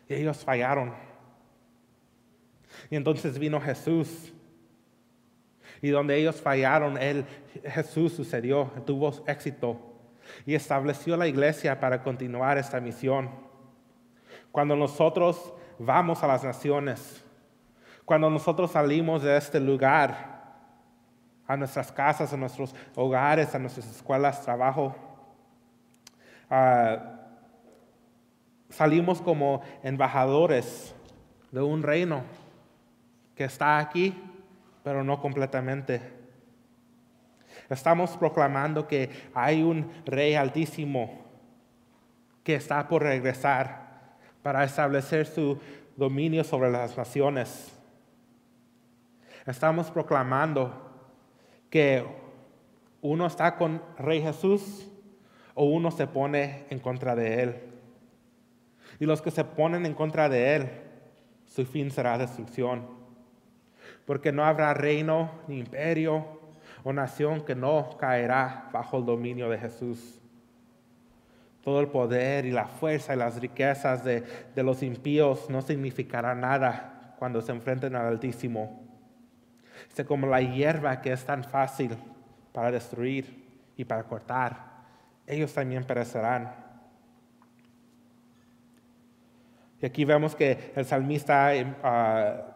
Y 0.07 0.15
ellos 0.15 0.43
fallaron. 0.43 0.93
Y 2.89 2.95
entonces 2.95 3.39
vino 3.39 3.59
Jesús 3.59 4.33
y 5.81 5.89
donde 5.89 6.15
ellos 6.15 6.39
fallaron, 6.39 6.97
él, 6.97 7.25
Jesús 7.65 8.13
sucedió, 8.13 8.71
tuvo 8.85 9.11
éxito. 9.27 9.87
y 10.45 10.53
estableció 10.53 11.17
la 11.17 11.27
iglesia 11.27 11.79
para 11.79 12.03
continuar 12.03 12.57
esta 12.57 12.79
misión. 12.79 13.29
Cuando 14.51 14.75
nosotros 14.75 15.53
vamos 15.85 16.23
a 16.23 16.27
las 16.27 16.43
naciones, 16.43 17.23
cuando 18.05 18.29
nosotros 18.29 18.71
salimos 18.71 19.23
de 19.23 19.35
este 19.37 19.59
lugar, 19.59 20.31
a 21.47 21.57
nuestras 21.57 21.91
casas, 21.91 22.31
a 22.31 22.37
nuestros 22.37 22.73
hogares, 22.95 23.53
a 23.53 23.59
nuestras 23.59 23.89
escuelas, 23.89 24.41
trabajo, 24.41 24.95
ah, 26.49 27.19
salimos 28.69 29.21
como 29.21 29.61
embajadores 29.83 30.95
de 31.51 31.61
un 31.61 31.83
reino 31.83 32.23
que 33.35 33.43
está 33.43 33.79
aquí, 33.79 34.15
pero 34.83 35.03
no 35.03 35.19
completamente. 35.19 36.01
Estamos 37.69 38.15
proclamando 38.17 38.87
que 38.87 39.09
hay 39.33 39.61
un 39.61 39.91
rey 40.05 40.35
altísimo 40.35 41.21
que 42.43 42.55
está 42.55 42.87
por 42.87 43.03
regresar 43.03 43.90
para 44.43 44.63
establecer 44.63 45.25
su 45.25 45.57
dominio 45.95 46.43
sobre 46.43 46.71
las 46.71 46.97
naciones. 46.97 47.71
Estamos 49.45 49.89
proclamando 49.91 50.71
que 51.69 52.05
uno 53.01 53.25
está 53.25 53.55
con 53.55 53.81
Rey 53.97 54.21
Jesús 54.21 54.87
o 55.55 55.65
uno 55.65 55.91
se 55.91 56.07
pone 56.07 56.65
en 56.69 56.79
contra 56.79 57.15
de 57.15 57.43
Él. 57.43 57.55
Y 58.99 59.05
los 59.05 59.21
que 59.21 59.31
se 59.31 59.43
ponen 59.43 59.85
en 59.85 59.93
contra 59.93 60.29
de 60.29 60.55
Él, 60.55 60.69
su 61.45 61.65
fin 61.65 61.89
será 61.91 62.17
destrucción. 62.17 62.85
Porque 64.05 64.31
no 64.31 64.45
habrá 64.45 64.73
reino, 64.73 65.31
ni 65.47 65.59
imperio 65.59 66.39
o 66.83 66.93
nación 66.93 67.41
que 67.41 67.55
no 67.55 67.97
caerá 67.99 68.69
bajo 68.71 68.97
el 68.97 69.05
dominio 69.05 69.49
de 69.49 69.57
Jesús. 69.57 70.20
Todo 71.63 71.79
el 71.79 71.87
poder 71.87 72.45
y 72.45 72.51
la 72.51 72.65
fuerza 72.65 73.13
y 73.13 73.17
las 73.17 73.39
riquezas 73.39 74.03
de, 74.03 74.23
los 74.55 74.81
impíos 74.81 75.49
no 75.49 75.61
significará 75.61 76.33
nada 76.33 77.15
cuando 77.19 77.41
se 77.41 77.51
enfrenten 77.51 77.95
al 77.95 78.07
Altísimo. 78.07 78.81
Es 79.95 80.05
como 80.05 80.27
la 80.27 80.41
hierba 80.41 81.01
que 81.01 81.11
es 81.11 81.23
tan 81.23 81.43
fácil 81.43 81.95
para 82.51 82.71
destruir 82.71 83.45
y 83.77 83.85
para 83.85 84.03
cortar. 84.03 84.71
Ellos 85.27 85.53
también 85.53 85.83
perecerán. 85.83 86.51
Y 89.81 89.85
aquí 89.85 90.05
vemos 90.05 90.35
que 90.35 90.71
el 90.75 90.85
salmista 90.85 91.53
em, 91.55 91.73
ah, 91.83 92.51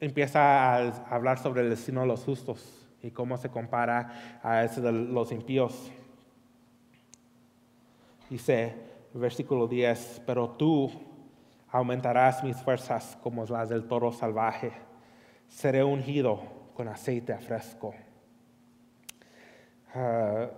empieza 0.00 0.76
a 0.76 0.88
hablar 1.08 1.38
sobre 1.38 1.62
el 1.62 1.70
destino 1.70 2.02
de 2.02 2.06
los 2.06 2.24
justos 2.24 2.84
y 3.02 3.10
cómo 3.10 3.36
se 3.36 3.48
compara 3.48 4.40
a 4.42 4.64
ese 4.64 4.80
de 4.80 4.92
los 4.92 5.32
impíos. 5.32 5.92
Dice, 8.34 8.74
versículo 9.12 9.68
10, 9.68 10.22
pero 10.26 10.48
tú 10.50 10.90
aumentarás 11.70 12.42
mis 12.42 12.56
fuerzas 12.56 13.16
como 13.22 13.44
las 13.44 13.68
del 13.68 13.86
toro 13.86 14.10
salvaje. 14.10 14.72
Seré 15.46 15.84
ungido 15.84 16.40
con 16.74 16.88
aceite 16.88 17.38
fresco. 17.38 17.94
Ah, 19.94 20.48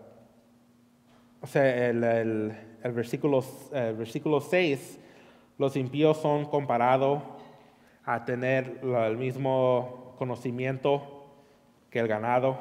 o 1.43 1.47
sea, 1.47 1.91
el, 1.91 2.03
el, 2.03 2.93
versículo, 2.93 3.45
el 3.73 3.95
versículo 3.95 4.41
6, 4.41 4.99
los 5.59 5.77
impíos 5.77 6.17
son 6.17 6.47
comparados 6.47 7.23
a 8.07 8.25
tener 8.25 8.81
el 8.83 9.19
mismo 9.19 10.15
conocimiento 10.17 11.27
que 11.91 11.99
el 11.99 12.09
ganado. 12.09 12.57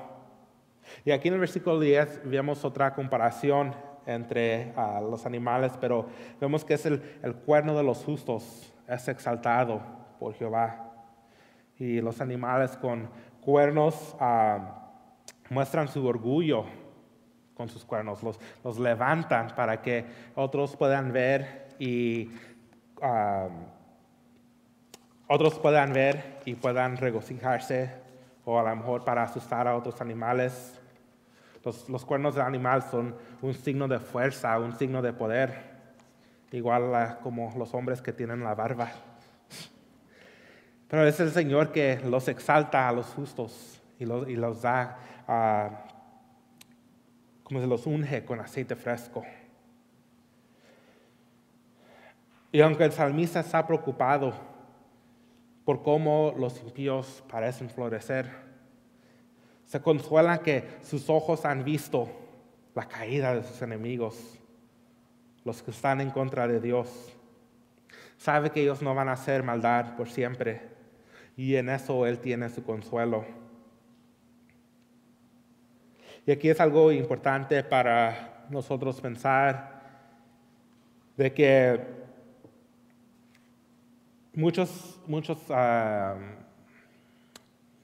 Y 1.05 1.11
aquí 1.11 1.29
en 1.29 1.35
el 1.35 1.39
versículo 1.39 1.79
10 1.79 2.29
vemos 2.29 2.65
otra 2.65 2.93
comparación 2.93 3.94
entre 4.05 4.73
ah, 4.75 5.01
los 5.01 5.25
animales, 5.25 5.73
pero 5.79 6.07
vemos 6.39 6.63
que 6.63 6.75
es 6.75 6.85
el, 6.85 7.01
cuerno 7.45 7.75
de 7.75 7.83
los 7.83 8.03
justos, 8.03 8.73
es 8.87 9.07
exaltado 9.07 9.81
por 10.19 10.33
Jehová. 10.33 10.91
Y 11.77 12.01
los 12.01 12.21
animales 12.21 12.77
con 12.77 13.09
cuernos 13.41 14.15
ah, 14.19 14.91
muestran 15.49 15.87
su 15.87 16.05
orgullo 16.05 16.65
con 17.55 17.69
sus 17.69 17.85
cuernos, 17.85 18.21
los, 18.21 18.37
los, 18.63 18.79
levantan 18.79 19.55
para 19.55 19.81
que 19.81 20.05
otros 20.35 20.75
puedan 20.75 21.13
ver 21.13 21.69
y 21.79 22.31
ah, 23.01 23.47
otros 25.27 25.57
puedan 25.59 25.93
ver 25.93 26.39
y 26.45 26.55
puedan 26.55 26.97
regocijarse 26.97 27.89
o 28.45 28.59
a 28.59 28.63
lo 28.63 28.75
mejor 28.75 29.03
para 29.03 29.23
asustar 29.23 29.67
a 29.67 29.75
otros 29.75 29.99
animales. 30.01 30.74
Los, 31.65 32.05
cuernos 32.05 32.35
del 32.35 32.43
animal 32.43 32.83
son 32.83 33.15
un 33.41 33.55
signo 33.55 33.87
de 33.87 33.97
fuerza, 33.99 34.59
un 34.59 34.77
signo 34.77 35.01
de 35.01 35.13
poder, 35.13 35.75
igual 36.51 37.17
como 37.23 37.51
los 37.57 37.73
hombres 37.73 38.03
que 38.03 38.13
tienen 38.13 38.43
la 38.43 38.53
barba. 38.53 38.91
Pero 40.87 41.07
es 41.07 41.19
el 41.19 41.31
Señor 41.31 41.71
que 41.71 41.99
los 42.05 42.27
exalta 42.27 42.87
a 42.87 42.91
los 42.91 43.07
justos 43.07 43.81
y 43.97 44.05
los, 44.05 44.61
da, 44.61 44.99
uh, 45.27 45.73
como 47.41 47.59
se 47.59 47.65
los 47.65 47.87
unge 47.87 48.23
con 48.23 48.39
aceite 48.39 48.75
fresco. 48.75 49.23
Y 52.51 52.61
aunque 52.61 52.85
el 52.85 52.91
salmista 52.91 53.39
está 53.39 53.65
preocupado 53.65 54.33
por 55.65 55.81
cómo 55.81 56.31
los 56.37 56.61
impíos 56.61 57.23
parecen 57.27 57.71
florecer, 57.71 58.44
se 59.65 59.81
consuela 59.81 60.39
que 60.39 60.63
sus 60.83 61.09
ojos 61.09 61.45
han 61.45 61.63
visto 61.63 62.09
la 62.73 62.87
caída 62.87 63.33
de 63.33 63.43
sus 63.43 63.61
enemigos, 63.61 64.39
los 65.43 65.61
que 65.61 65.71
están 65.71 66.01
en 66.01 66.11
contra 66.11 66.47
de 66.47 66.59
Dios. 66.59 67.13
Sabe 68.17 68.51
que 68.51 68.61
ellos 68.61 68.81
no 68.81 68.93
van 68.95 69.09
a 69.09 69.13
hacer 69.13 69.43
maldad 69.43 69.95
por 69.95 70.09
siempre 70.09 70.61
y 71.35 71.55
en 71.55 71.69
eso 71.69 72.05
Él 72.05 72.19
tiene 72.19 72.49
su 72.49 72.63
consuelo. 72.63 73.25
Y 76.25 76.31
aquí 76.31 76.49
es 76.49 76.59
algo 76.59 76.91
importante 76.91 77.63
para 77.63 78.47
nosotros 78.49 78.99
pensar 78.99 79.81
de 81.17 81.33
que 81.33 81.79
muchos, 84.33 84.99
muchos, 85.07 85.37
ah, 85.49 86.15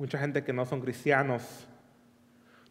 mucha 0.02 0.18
gente 0.18 0.44
que 0.44 0.52
no 0.52 0.66
son 0.66 0.82
cristianos 0.82 1.68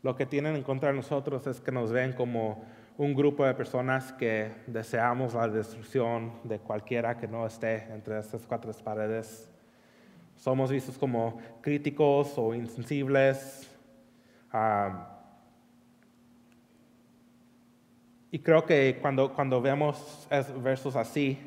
lo 0.02 0.16
que 0.16 0.26
tienen 0.26 0.56
en 0.56 0.64
contra 0.64 0.88
de 0.88 0.96
nosotros 0.96 1.46
es 1.46 1.60
que 1.60 1.70
nos 1.70 1.92
ven 1.92 2.12
como 2.12 2.64
un 2.98 3.14
grupo 3.14 3.44
de 3.44 3.54
personas 3.54 4.12
que 4.14 4.50
deseamos 4.66 5.34
la 5.34 5.46
destrucción 5.46 6.32
de 6.42 6.58
cualquiera 6.58 7.16
que 7.16 7.28
no 7.28 7.46
esté 7.46 7.84
entre 7.92 8.18
estas 8.18 8.44
cuatro 8.48 8.72
paredes. 8.82 9.48
Somos 10.34 10.72
vistos 10.72 10.98
como 10.98 11.38
críticos 11.60 12.36
o 12.36 12.52
insensibles. 12.52 13.70
y 18.32 18.38
creo 18.40 18.66
que 18.66 18.98
cuando, 19.00 19.32
cuando 19.32 19.62
vemos 19.62 20.26
versos 20.64 20.96
así, 20.96 21.38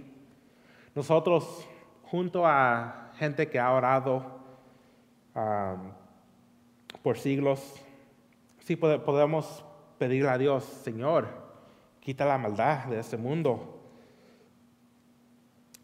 nosotros, 0.96 1.68
junto 2.04 2.48
a 2.48 3.12
gente 3.18 3.50
que 3.50 3.60
ha 3.60 3.70
orado 3.70 4.43
por 5.34 7.18
siglos, 7.18 7.84
Sí 8.64 8.78
podemos 8.78 9.66
pedirle 9.98 10.30
a 10.30 10.38
Dios, 10.38 10.64
Señor, 10.64 11.28
quita 12.00 12.24
la 12.26 12.38
maldad 12.38 12.86
de 12.86 12.98
este 12.98 13.18
mundo. 13.18 13.82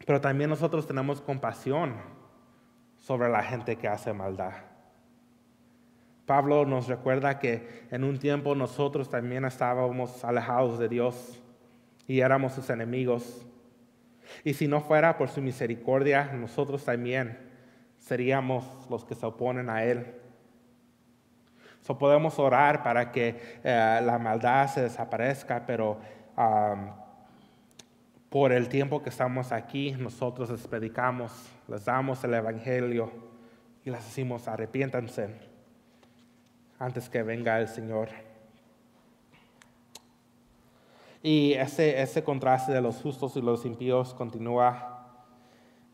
Pero 0.06 0.22
también 0.22 0.48
nosotros 0.48 0.86
tenemos 0.86 1.20
compasión 1.20 1.94
sobre 2.96 3.28
la 3.28 3.42
gente 3.42 3.76
que 3.76 3.86
hace 3.86 4.14
maldad. 4.14 4.52
Pablo 6.24 6.64
nos 6.64 6.88
recuerda 6.88 7.38
que 7.38 7.86
en 7.90 8.02
un 8.02 8.18
tiempo 8.18 8.54
nosotros 8.54 9.10
también 9.10 9.44
estábamos 9.44 10.24
alejados 10.24 10.78
de 10.78 10.88
Dios 10.88 11.38
y 12.06 12.20
éramos 12.20 12.54
sus 12.54 12.70
enemigos. 12.70 13.46
Y 14.42 14.54
si 14.54 14.68
no 14.68 14.80
fuera 14.80 15.18
por 15.18 15.28
su 15.28 15.42
misericordia, 15.42 16.32
nosotros 16.32 16.82
también 16.82 17.49
seríamos 18.10 18.64
los 18.90 19.04
que 19.04 19.14
se 19.14 19.24
oponen 19.24 19.70
a 19.70 19.84
Él. 19.84 20.04
So 21.82 21.96
podemos 21.96 22.40
orar 22.40 22.82
para 22.82 23.12
que 23.12 23.60
eh, 23.62 24.00
la 24.02 24.18
maldad 24.18 24.66
se 24.66 24.82
desaparezca, 24.82 25.64
pero 25.64 25.96
por 28.28 28.50
el 28.50 28.68
tiempo 28.68 29.00
que 29.00 29.10
estamos 29.10 29.52
aquí, 29.52 29.92
nosotros 29.92 30.50
les 30.50 30.66
predicamos, 30.66 31.30
les 31.68 31.84
damos 31.84 32.24
el 32.24 32.34
Evangelio 32.34 33.12
y 33.84 33.90
les 33.90 34.04
decimos 34.04 34.48
arrepiéntanse 34.48 35.28
antes 36.80 37.08
que 37.08 37.22
venga 37.22 37.60
el 37.60 37.68
Señor. 37.68 38.08
Y 41.22 41.52
ese, 41.52 42.02
ese 42.02 42.24
contraste 42.24 42.72
de 42.72 42.80
los 42.80 42.96
justos 42.96 43.36
y 43.36 43.40
los 43.40 43.64
impíos 43.64 44.14
continúa. 44.14 44.96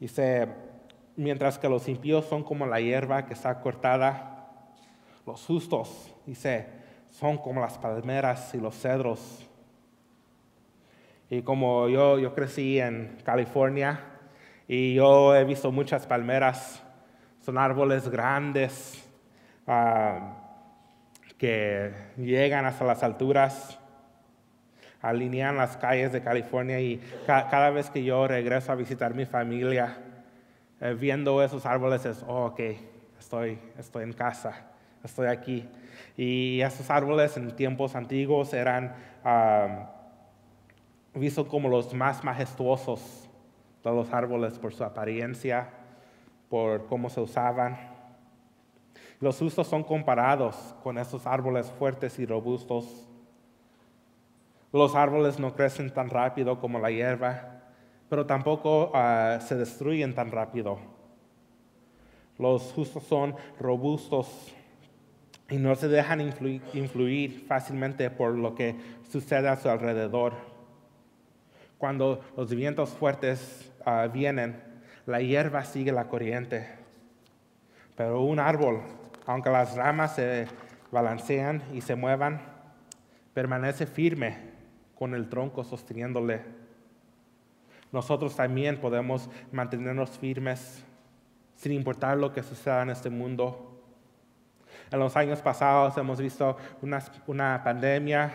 Dice, 0.01 0.66
mientras 1.17 1.59
que 1.59 1.69
los 1.69 1.89
impíos 1.89 2.27
son 2.27 2.45
como 2.45 2.67
la 2.67 2.81
hierba 2.81 3.27
que 3.27 3.35
está 3.35 3.61
cortada, 3.61 4.49
los 5.27 5.45
justos, 5.45 6.15
dice, 6.27 6.67
son 7.11 7.39
como 7.39 7.61
las 7.61 7.79
palmeras 7.79 8.55
y 8.55 8.59
los 8.59 8.77
cedros. 8.77 9.49
Y 11.29 11.43
como 11.43 11.89
yo, 11.89 12.19
yo 12.19 12.35
crecí 12.35 12.79
en 12.79 13.19
California 13.25 14.01
y 14.69 14.95
yo 14.95 15.35
he 15.35 15.45
visto 15.45 15.73
muchas 15.73 16.07
palmeras, 16.07 16.83
son 17.41 17.59
árboles 17.59 18.09
grandes 18.09 19.09
ah, 19.67 20.37
que 21.39 21.93
llegan 22.17 22.65
hasta 22.65 22.85
las 22.85 23.03
alturas, 23.03 23.79
alinean 25.01 25.57
las 25.57 25.77
calles 25.77 26.13
de 26.13 26.23
California 26.23 26.81
y 26.81 27.01
cada 27.27 27.71
vez 27.71 27.91
que 27.91 28.05
yo 28.05 28.27
regreso 28.29 28.73
a 28.73 28.75
visitar 28.75 29.15
mi 29.15 29.25
familia, 29.25 29.99
eh, 30.81 30.95
viendo 30.99 31.43
esos 31.43 31.65
árboles 31.67 32.05
es, 32.05 32.25
oh, 32.27 32.47
ok, 32.47 32.61
estoy, 33.19 33.59
estoy 33.79 34.05
en 34.05 34.13
casa, 34.13 34.67
estoy 35.03 35.27
aquí. 35.27 35.69
Y 36.17 36.61
esos 36.61 36.91
árboles 36.91 37.37
en 37.37 37.55
tiempos 37.57 37.95
antiguos 37.95 38.53
eran 38.53 38.95
vistos 41.15 41.47
como 41.49 41.69
los 41.69 41.93
más 41.95 42.23
majestuosos 42.23 43.29
de 43.83 43.91
los 43.91 44.13
árboles 44.13 44.59
por 44.59 44.75
su 44.75 44.85
apariencia, 44.85 45.71
por 46.49 46.87
cómo 46.87 47.09
se 47.09 47.21
usaban. 47.21 47.77
Los 49.21 49.41
usos 49.41 49.67
son 49.67 49.83
comparados 49.83 50.75
con 50.83 50.99
esos 50.99 51.27
árboles 51.27 51.71
fuertes 51.79 52.19
y 52.19 52.27
robustos. 52.27 53.09
Los 54.73 54.95
árboles 54.95 55.39
no 55.39 55.55
crecen 55.55 55.93
tan 55.93 56.11
rápido 56.11 56.61
como 56.61 56.79
la 56.79 56.91
hierba, 56.91 57.56
pero 58.09 58.27
tampoco 58.27 58.91
ah, 58.95 59.39
se 59.41 59.57
destruyen 59.57 60.15
tan 60.15 60.31
rápido. 60.31 60.79
Los 62.39 62.73
justos 62.73 63.03
son 63.05 63.35
robustos 63.59 64.55
y 65.49 65.57
no 65.57 65.75
se 65.75 65.89
dejan 65.89 66.21
influir, 66.21 67.45
fácilmente 67.47 68.11
por 68.11 68.33
lo 68.33 68.55
que 68.55 68.77
sucede 69.09 69.49
a 69.49 69.57
su 69.57 69.69
alrededor. 69.69 70.35
Cuando 71.79 72.21
los 72.37 72.55
vientos 72.55 72.91
fuertes 72.91 73.73
ah, 73.85 74.09
vienen, 74.13 74.63
la 75.07 75.21
hierba 75.21 75.65
sigue 75.65 75.93
la 75.93 76.09
corriente. 76.09 76.67
Pero 77.97 78.23
un 78.23 78.41
árbol, 78.41 78.81
aunque 79.25 79.51
las 79.51 79.77
ramas 79.77 80.17
se 80.17 80.47
balancean 80.91 81.63
y 81.73 81.81
se 81.81 81.95
muevan, 81.95 82.41
permanece 83.33 83.87
firme 83.87 84.37
con 84.95 85.15
el 85.15 85.29
tronco 85.29 85.65
sosteniéndole. 85.65 86.66
Nosotros 87.93 88.37
también 88.37 88.81
podemos 88.81 89.29
mantenernos 89.53 90.11
firmes 90.11 90.85
sin 91.55 91.73
importar 91.73 92.17
lo 92.17 92.33
que 92.33 92.43
suceda 92.43 92.83
en 92.83 92.91
este 92.91 93.11
mundo 93.11 93.77
en 94.91 95.01
los 95.01 95.17
años 95.17 95.41
pasados 95.41 95.97
hemos 95.97 96.21
visto 96.21 96.57
una, 97.27 97.63
pandemia, 97.65 98.33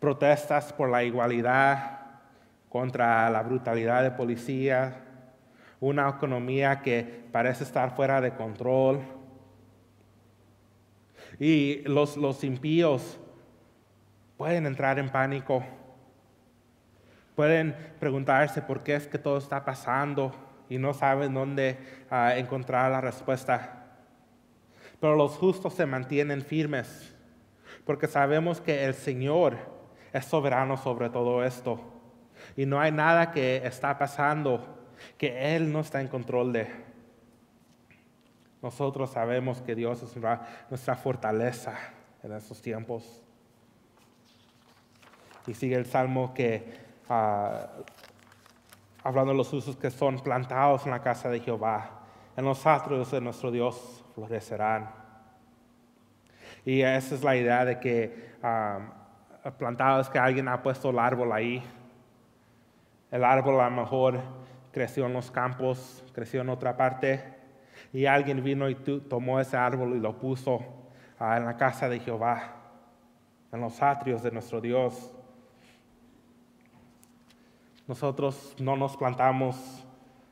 protestas 0.00 0.72
por 0.72 0.88
la 0.90 1.04
igualdad 1.04 2.00
contra 2.68 3.30
la 3.30 3.42
brutalidad 3.42 4.02
de 4.02 4.10
policía, 4.10 5.04
una 5.78 6.08
economía 6.08 6.80
que 6.80 7.24
parece 7.30 7.62
estar 7.62 7.94
fuera 7.94 8.20
de 8.20 8.34
control. 8.34 9.02
Y 11.38 11.82
los, 11.82 12.16
los 12.16 12.42
impíos 12.42 13.18
pueden 14.36 14.66
entrar 14.66 14.98
en 14.98 15.10
pánico, 15.10 15.62
pueden 17.34 17.76
preguntarse 17.98 18.62
por 18.62 18.82
qué 18.82 18.94
es 18.96 19.06
que 19.06 19.18
todo 19.18 19.38
está 19.38 19.64
pasando 19.64 20.32
y 20.68 20.78
no 20.78 20.94
saben 20.94 21.34
dónde 21.34 21.78
ah, 22.10 22.36
encontrar 22.36 22.90
la 22.90 23.00
respuesta 23.00 23.84
pero 25.04 25.16
los 25.16 25.36
justos 25.36 25.74
se 25.74 25.84
mantienen 25.84 26.40
firmes, 26.40 27.14
porque 27.84 28.06
sabemos 28.06 28.62
que 28.62 28.86
el 28.86 28.94
Señor 28.94 29.58
es 30.14 30.24
soberano 30.24 30.78
sobre 30.78 31.10
todo 31.10 31.44
esto. 31.44 31.78
Y 32.56 32.64
no 32.64 32.80
hay 32.80 32.90
nada 32.90 33.30
que 33.30 33.58
está 33.66 33.98
pasando 33.98 34.86
que 35.18 35.56
Él 35.56 35.70
no 35.70 35.80
está 35.80 36.00
en 36.00 36.08
control 36.08 36.54
de. 36.54 36.68
Nosotros 38.62 39.10
sabemos 39.10 39.60
que 39.60 39.74
Dios 39.74 40.02
es 40.02 40.16
nuestra 40.70 40.96
fortaleza 40.96 41.74
en 42.22 42.32
estos 42.32 42.62
tiempos. 42.62 43.22
Y 45.46 45.52
sigue 45.52 45.76
el 45.76 45.84
salmo 45.84 46.32
que, 46.32 46.83
hablando 47.08 47.82
de 49.32 49.36
los 49.36 49.52
usos 49.52 49.76
que 49.76 49.90
son 49.90 50.20
plantados 50.20 50.84
en 50.84 50.92
la 50.92 51.00
casa 51.00 51.28
de 51.28 51.40
Jehová, 51.40 51.90
en 52.36 52.44
los 52.44 52.66
atrios 52.66 53.10
de 53.10 53.20
nuestro 53.20 53.50
Dios 53.50 54.04
florecerán. 54.14 54.90
Y 56.64 56.80
esa 56.80 57.14
es 57.14 57.22
la 57.22 57.36
idea 57.36 57.64
de 57.64 57.78
que 57.78 58.34
um, 58.42 59.52
plantado 59.52 60.00
es 60.00 60.08
que 60.08 60.18
alguien 60.18 60.48
ha 60.48 60.62
puesto 60.62 60.90
el 60.90 60.98
árbol 60.98 61.32
ahí. 61.32 61.62
El 63.10 63.24
árbol 63.24 63.60
a 63.60 63.68
lo 63.68 63.76
mejor 63.76 64.20
creció 64.72 65.06
en 65.06 65.12
los 65.12 65.30
campos, 65.30 66.02
creció 66.14 66.40
en 66.40 66.48
otra 66.48 66.76
parte, 66.76 67.34
y 67.92 68.06
alguien 68.06 68.42
vino 68.42 68.68
y 68.68 68.74
tomó 68.74 69.38
ese 69.38 69.56
árbol 69.56 69.94
y 69.94 70.00
lo 70.00 70.18
puso 70.18 70.60
ah, 71.18 71.36
en 71.36 71.44
la 71.44 71.56
casa 71.56 71.88
de 71.88 72.00
Jehová, 72.00 72.56
en 73.52 73.60
los 73.60 73.80
atrios 73.82 74.22
de 74.22 74.32
nuestro 74.32 74.60
Dios. 74.60 75.12
Nosotros 77.86 78.54
no 78.58 78.76
nos 78.76 78.96
plantamos 78.96 79.84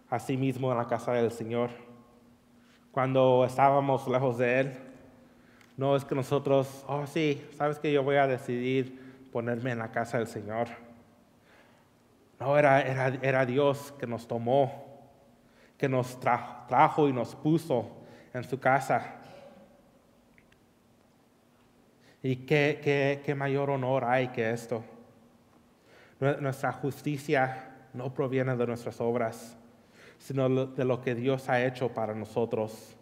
a 0.09 0.19
sí 0.19 0.37
mismos 0.37 0.73
en 0.73 0.79
la 0.79 0.87
casa 0.87 1.13
del 1.13 1.31
Señor 1.31 1.71
cuando 2.93 3.45
estábamos 3.45 4.07
lejos 4.09 4.39
de 4.39 4.61
Él. 4.61 4.79
No 5.77 5.97
es 5.97 6.05
que 6.05 6.15
nosotros, 6.15 6.85
oh 6.87 7.07
sí, 7.07 7.47
sabes 7.57 7.79
que 7.79 7.93
yo 7.93 8.03
voy 8.03 8.17
a 8.17 8.27
decidir 8.27 9.29
ponerme 9.33 9.73
en 9.73 9.79
la 9.79 9.91
casa 9.91 10.19
del 10.19 10.27
Señor. 10.27 10.69
No, 12.39 12.57
era, 12.59 12.83
era, 12.83 13.09
era 13.23 13.47
Dios 13.47 13.93
que 13.99 14.07
nos 14.07 14.29
tomó, 14.29 14.87
que 15.79 15.89
nos 15.89 16.21
trajo, 16.21 17.09
y 17.09 17.13
nos 17.13 17.35
puso 17.35 17.89
en 18.35 18.45
su 18.45 18.61
casa. 18.61 19.17
Y 22.23 22.37
qué, 22.37 22.81
qué, 22.83 23.23
qué 23.25 23.35
mayor 23.35 23.71
honor 23.71 24.05
hay 24.05 24.29
que 24.29 24.51
esto. 24.51 24.85
Nuestra 26.41 26.73
justicia 26.73 27.71
no 27.93 28.15
proviene 28.15 28.57
de 28.57 28.67
nuestras 28.67 29.01
obras 29.01 29.57
sino 30.23 30.67
de 30.67 30.85
lo 30.85 31.01
que 31.01 31.15
Dios 31.17 31.49
ha 31.49 31.65
hecho 31.65 31.89
para 31.89 32.15
nosotros. 32.15 32.97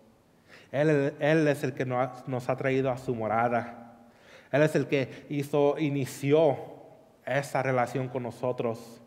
Él, 0.72 1.14
es 1.20 1.62
el 1.62 1.74
que 1.74 1.84
nos 1.84 2.48
ha 2.48 2.56
traído 2.56 2.90
a 2.90 2.96
su 2.96 3.14
morada. 3.14 3.98
Él 4.50 4.62
es 4.62 4.74
el 4.74 4.86
que 4.86 5.26
hizo, 5.28 5.78
inició 5.78 6.56
esa 7.26 7.62
relación 7.62 8.08
con 8.08 8.22
nosotros. 8.22 9.02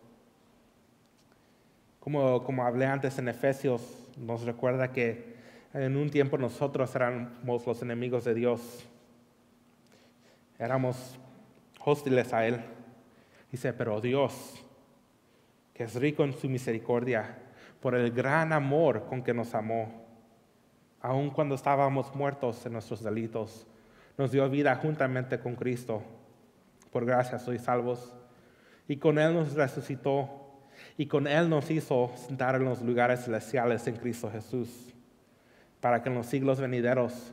Como, 2.00 2.44
como 2.44 2.64
hablé 2.64 2.86
antes 2.86 3.18
en 3.18 3.30
Efesios, 3.30 3.82
nos 4.16 4.44
recuerda 4.44 4.92
que 4.92 5.34
en 5.74 5.98
un 5.98 6.12
tiempo 6.12 6.38
nosotros 6.38 6.96
éramos 6.96 7.66
los 7.66 7.82
enemigos 7.82 8.26
de 8.26 8.36
Dios. 8.36 8.86
Éramos 10.60 11.18
hostiles 11.84 12.32
a 12.32 12.46
Él. 12.46 12.62
Dice, 13.54 13.72
pero 13.72 14.02
Dios, 14.02 14.66
que 15.76 15.84
es 15.84 15.94
rico 15.94 16.24
en 16.24 16.34
su 16.34 16.50
misericordia, 16.50 17.38
por 17.80 17.94
el 17.94 18.10
gran 18.10 18.52
amor 18.52 19.06
con 19.06 19.22
que 19.22 19.32
nos 19.32 19.54
amó. 19.54 20.08
Aun 21.00 21.30
cuando 21.30 21.54
estábamos 21.54 22.16
muertos 22.16 22.66
en 22.66 22.74
nuestros 22.74 23.04
delitos, 23.04 23.68
nos 24.18 24.32
dio 24.32 24.50
vida 24.50 24.74
juntamente 24.78 25.40
con 25.40 25.54
Cristo. 25.54 26.02
Por 26.92 27.06
gracia 27.06 27.38
sois 27.38 27.62
salvos. 27.62 28.16
Y 28.88 28.98
con 28.98 29.20
Él 29.20 29.36
nos 29.36 29.54
resucitó. 29.54 30.30
Y 30.98 31.06
con 31.06 31.28
Él 31.28 31.48
nos 31.48 31.70
hizo 31.70 32.12
sentar 32.16 32.56
en 32.56 32.66
los 32.66 32.82
lugares 32.82 33.24
celestiales 33.24 33.86
en 33.86 33.98
Cristo 33.98 34.32
Jesús. 34.32 34.96
Para 35.80 36.02
que 36.02 36.10
en 36.10 36.16
los 36.16 36.26
siglos 36.26 36.60
venideros 36.60 37.32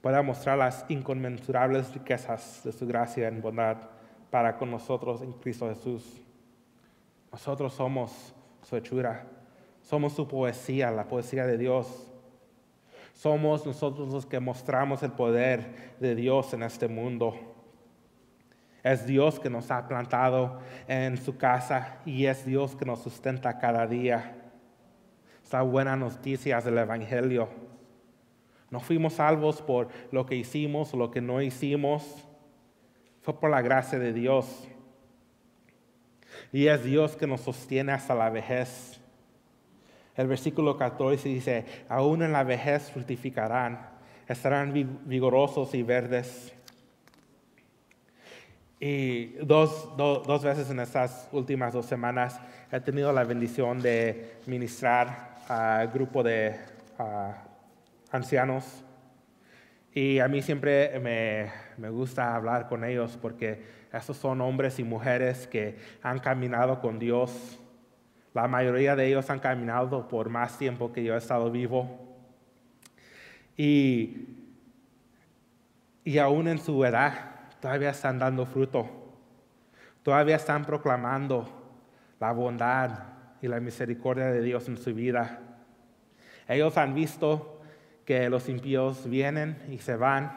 pueda 0.00 0.22
mostrar 0.22 0.58
las 0.58 0.84
inconmensurables 0.88 1.92
riquezas 1.92 2.60
de 2.62 2.70
su 2.70 2.86
gracia 2.86 3.26
en 3.26 3.42
bondad 3.42 3.95
para 4.30 4.56
con 4.56 4.70
nosotros 4.70 5.22
en 5.22 5.32
Cristo 5.32 5.68
Jesús. 5.68 6.22
Nosotros 7.30 7.72
somos 7.74 8.34
su 8.62 8.76
hechura 8.76 9.26
somos 9.86 10.14
su 10.14 10.26
poesía, 10.26 10.90
la 10.90 11.06
poesía 11.06 11.46
de 11.46 11.56
Dios. 11.56 12.12
Somos 13.14 13.64
nosotros 13.64 14.12
los 14.12 14.26
que 14.26 14.40
mostramos 14.40 15.02
el 15.04 15.12
poder 15.12 15.94
de 16.00 16.16
Dios 16.16 16.52
en 16.54 16.64
este 16.64 16.88
mundo. 16.88 17.36
Es 18.82 19.06
Dios 19.06 19.38
que 19.38 19.48
nos 19.48 19.70
ha 19.70 19.86
plantado 19.86 20.58
en 20.88 21.16
su 21.16 21.36
casa 21.36 21.98
y 22.04 22.26
es 22.26 22.44
Dios 22.44 22.74
que 22.74 22.84
nos 22.84 23.00
sustenta 23.00 23.58
cada 23.58 23.86
día. 23.86 24.36
Esta 25.42 25.62
buena 25.62 25.94
noticia 25.94 26.60
del 26.60 26.78
Evangelio. 26.78 27.48
No 28.70 28.80
fuimos 28.80 29.14
salvos 29.14 29.62
por 29.62 29.88
lo 30.10 30.26
que 30.26 30.34
hicimos 30.34 30.92
o 30.94 30.96
lo 30.96 31.12
que 31.12 31.20
no 31.20 31.40
hicimos. 31.40 32.26
Fue 33.26 33.40
por 33.40 33.50
la 33.50 33.60
gracia 33.60 33.98
de 33.98 34.12
Dios. 34.12 34.68
Y 36.52 36.68
es 36.68 36.84
Dios 36.84 37.16
que 37.16 37.26
nos 37.26 37.40
sostiene 37.40 37.90
hasta 37.90 38.14
la 38.14 38.30
vejez. 38.30 39.00
El 40.14 40.28
versículo 40.28 40.78
14 40.78 41.28
dice, 41.28 41.66
aún 41.88 42.22
en 42.22 42.30
la 42.30 42.44
vejez 42.44 42.88
fructificarán, 42.92 43.90
estarán 44.28 44.72
vigorosos 45.06 45.74
y 45.74 45.82
verdes. 45.82 46.54
Y 48.78 49.32
dos, 49.44 49.96
dos 49.96 50.44
veces 50.44 50.70
en 50.70 50.78
estas 50.78 51.28
últimas 51.32 51.72
dos 51.72 51.86
semanas 51.86 52.40
he 52.70 52.78
tenido 52.78 53.12
la 53.12 53.24
bendición 53.24 53.82
de 53.82 54.36
ministrar 54.46 55.40
a 55.48 55.84
grupo 55.92 56.22
de 56.22 56.54
ancianos. 58.12 58.85
Y 59.96 60.18
a 60.18 60.28
mí 60.28 60.42
siempre 60.42 61.00
me, 61.00 61.50
me, 61.78 61.88
gusta 61.88 62.36
hablar 62.36 62.68
con 62.68 62.84
ellos 62.84 63.18
porque 63.18 63.64
esos 63.90 64.18
son 64.18 64.42
hombres 64.42 64.78
y 64.78 64.84
mujeres 64.84 65.46
que 65.46 65.78
han 66.02 66.18
caminado 66.18 66.82
con 66.82 66.98
Dios. 66.98 67.58
La 68.34 68.46
mayoría 68.46 68.94
de 68.94 69.06
ellos 69.06 69.30
han 69.30 69.38
caminado 69.38 70.06
por 70.06 70.28
más 70.28 70.58
tiempo 70.58 70.92
que 70.92 71.02
yo 71.02 71.14
he 71.14 71.16
estado 71.16 71.50
vivo. 71.50 72.14
Y, 73.56 74.36
y 76.04 76.18
aún 76.18 76.48
en 76.48 76.58
su 76.58 76.84
edad 76.84 77.48
todavía 77.58 77.88
están 77.88 78.18
dando 78.18 78.44
fruto. 78.44 78.86
Todavía 80.02 80.36
están 80.36 80.66
proclamando 80.66 81.48
la 82.20 82.32
bondad 82.32 82.98
y 83.40 83.48
la 83.48 83.60
misericordia 83.60 84.26
de 84.26 84.42
Dios 84.42 84.68
en 84.68 84.76
su 84.76 84.92
vida. 84.92 85.40
Ellos 86.46 86.76
han 86.76 86.92
visto 86.92 87.55
que 88.06 88.30
los 88.30 88.48
impíos 88.48 89.06
vienen 89.10 89.66
y 89.68 89.78
se 89.78 89.96
van, 89.96 90.32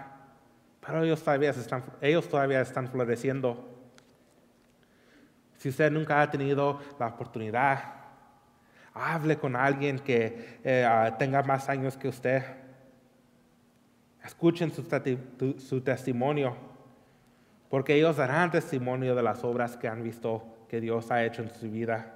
pero 0.82 1.04
ellos 1.04 1.24
todavía 1.24 1.52
están, 1.52 1.84
ellos 2.02 2.28
todavía 2.28 2.62
están 2.62 2.88
floreciendo. 2.88 3.70
Si 5.56 5.70
usted 5.70 5.92
nunca 5.92 6.22
ha 6.22 6.32
tenido 6.32 6.80
la 7.00 7.08
oportunidad, 7.08 7.94
hable 8.94 9.38
con 9.38 9.56
alguien 9.56 10.00
que 10.00 10.60
eh, 10.64 10.84
ah, 10.84 11.16
tenga 11.18 11.44
más 11.44 11.70
años 11.70 11.96
que 11.96 12.08
usted. 12.08 12.44
Escuchen 14.24 14.72
su, 14.72 14.84
su 15.60 15.82
testimonio, 15.82 16.56
porque 17.70 17.96
ellos 17.96 18.18
darán 18.18 18.50
testimonio 18.50 19.14
de 19.14 19.24
las 19.24 19.44
obras 19.44 19.78
que 19.78 19.88
han 19.88 20.02
visto 20.02 20.66
que 20.68 20.82
Dios 20.82 21.12
ha 21.12 21.24
hecho 21.24 21.44
en 21.44 21.52
su 21.52 21.70
vida. 21.70 22.16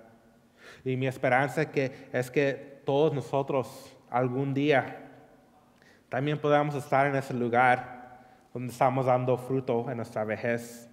Y 0.83 0.97
mi 0.97 1.07
esperanza 1.07 1.69
que, 1.69 2.09
es 2.11 2.31
que 2.31 2.81
todos 2.85 3.13
nosotros 3.13 3.95
algún 4.09 4.53
día 4.53 5.02
también 6.14 6.38
podamos 6.38 6.76
estar 6.76 7.07
en 7.07 7.16
ese 7.16 7.34
lugar 7.34 8.20
donde 8.53 8.72
estamos 8.72 9.07
dando 9.07 9.36
fruto 9.36 9.89
en 9.89 9.97
nuestra 9.97 10.24
vejez, 10.24 10.88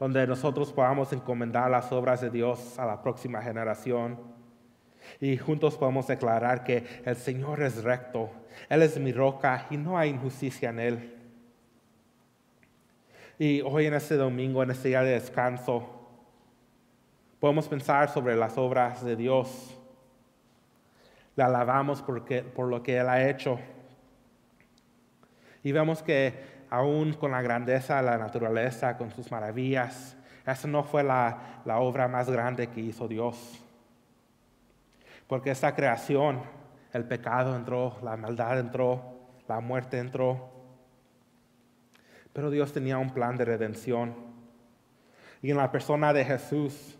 donde 0.00 0.26
nosotros 0.26 0.72
podamos 0.72 1.12
encomendar 1.12 1.70
las 1.70 1.92
obras 1.92 2.20
de 2.20 2.28
Dios 2.28 2.76
a 2.76 2.86
la 2.86 3.00
próxima 3.00 3.40
generación 3.40 4.18
y 5.20 5.36
juntos 5.36 5.76
podemos 5.76 6.08
declarar 6.08 6.64
que 6.64 7.02
el 7.04 7.14
Señor 7.14 7.62
es 7.62 7.84
recto, 7.84 8.30
Él 8.68 8.82
es 8.82 8.98
mi 8.98 9.12
roca 9.12 9.68
y 9.70 9.76
no 9.76 9.96
hay 9.96 10.10
injusticia 10.10 10.70
en 10.70 10.80
Él. 10.80 11.16
Y 13.38 13.60
hoy 13.60 13.86
en 13.86 13.94
este 13.94 14.16
domingo, 14.16 14.64
en 14.64 14.72
este 14.72 14.88
día 14.88 15.04
de 15.04 15.12
descanso, 15.12 15.88
podemos 17.38 17.68
pensar 17.68 18.08
sobre 18.08 18.34
las 18.34 18.58
obras 18.58 19.04
de 19.04 19.14
Dios 19.14 19.78
le 21.36 21.44
alabamos 21.44 22.02
porque, 22.02 22.42
por 22.42 22.66
lo 22.66 22.82
que 22.82 22.96
Él 22.96 23.08
ha 23.08 23.28
hecho. 23.30 23.60
Y 25.62 25.72
vemos 25.72 26.02
que 26.02 26.60
aún 26.70 27.14
con 27.14 27.32
la 27.32 27.42
grandeza 27.42 27.96
de 27.96 28.02
la 28.02 28.18
naturaleza, 28.18 28.96
con 28.96 29.10
sus 29.10 29.30
maravillas, 29.30 30.16
esa 30.46 30.68
no 30.68 30.82
fue 30.84 31.02
la, 31.02 31.62
la 31.64 31.78
obra 31.80 32.08
más 32.08 32.30
grande 32.30 32.68
que 32.68 32.80
hizo 32.80 33.06
Dios. 33.06 33.60
Porque 35.26 35.50
esta 35.50 35.74
creación, 35.74 36.40
el 36.92 37.04
pecado 37.04 37.54
entró, 37.54 37.98
la 38.02 38.16
maldad 38.16 38.58
entró, 38.58 39.20
la 39.46 39.60
muerte 39.60 39.98
entró. 39.98 40.50
Pero 42.32 42.50
Dios 42.50 42.72
tenía 42.72 42.98
un 42.98 43.10
plan 43.10 43.36
de 43.36 43.44
redención. 43.44 44.14
Y 45.42 45.50
en 45.50 45.56
la 45.56 45.70
persona 45.70 46.12
de 46.12 46.24
Jesús 46.24 46.98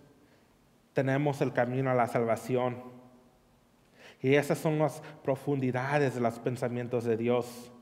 tenemos 0.93 1.41
el 1.41 1.53
camino 1.53 1.91
a 1.91 1.95
la 1.95 2.07
salvación. 2.07 2.83
Y 4.23 4.35
esas 4.35 4.59
son 4.59 4.79
las 4.79 5.01
profundidades 5.23 6.15
de 6.15 6.21
los 6.21 6.39
pensamientos 6.39 7.05
de 7.05 7.17
Dios. 7.17 7.73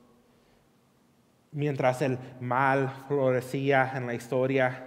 Mientras 1.52 2.02
el 2.02 2.18
mal 2.40 2.90
florecía 3.08 3.92
en 3.94 4.06
la 4.06 4.14
historia 4.14 4.86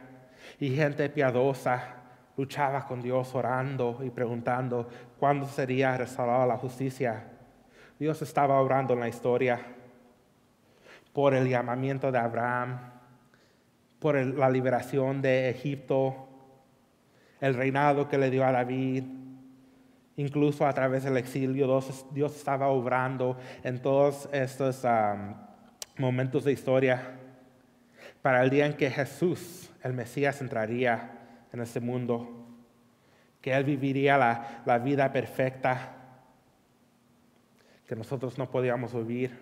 y 0.59 0.76
gente 0.76 1.09
piadosa 1.09 1.95
luchaba 2.38 2.86
con 2.88 3.01
Dios 3.01 3.34
orando 3.36 3.99
y 4.03 4.09
preguntando 4.09 4.88
cuándo 5.20 5.47
sería 5.47 5.97
restaurada 5.97 6.45
la 6.45 6.57
justicia, 6.57 7.24
Dios 7.99 8.22
estaba 8.22 8.59
obrando 8.59 8.93
en 8.93 8.99
la 8.99 9.07
historia 9.07 9.59
por 11.14 11.34
el 11.34 11.47
llamamiento 11.47 12.12
de 12.12 12.20
Abraham, 12.20 12.80
por 13.99 14.16
la 14.16 14.49
liberación 14.49 15.22
de 15.22 15.49
Egipto, 15.49 16.28
el 17.39 17.53
reinado 17.53 18.07
que 18.07 18.18
le 18.18 18.30
dio 18.30 18.45
a 18.45 18.51
David, 18.51 19.03
Incluso 20.18 20.68
a 20.68 20.74
través 20.74 21.03
del 21.03 21.18
exilio, 21.18 21.82
Dios, 22.12 22.36
estaba 22.36 22.68
obrando 22.68 23.38
en 23.64 23.82
todos 23.82 24.30
estos 24.32 24.86
momentos 26.02 26.43
de 26.43 26.52
historia 26.52 27.18
para 28.22 28.43
el 28.43 28.49
día 28.49 28.66
en 28.66 28.74
que 28.74 28.89
Jesús, 28.89 29.72
el 29.84 29.93
Mesías, 29.93 30.41
entraría 30.41 31.12
en 31.54 31.62
este 31.62 31.80
mundo, 31.80 32.45
que 33.39 33.54
Él 33.54 33.64
viviría 33.64 34.18
la, 34.18 34.64
la 34.66 34.80
vida 34.80 35.12
perfecta 35.12 35.95
que 37.88 37.95
nosotros 37.95 38.38
no 38.38 38.49
podíamos 38.49 38.93
vivir 38.93 39.38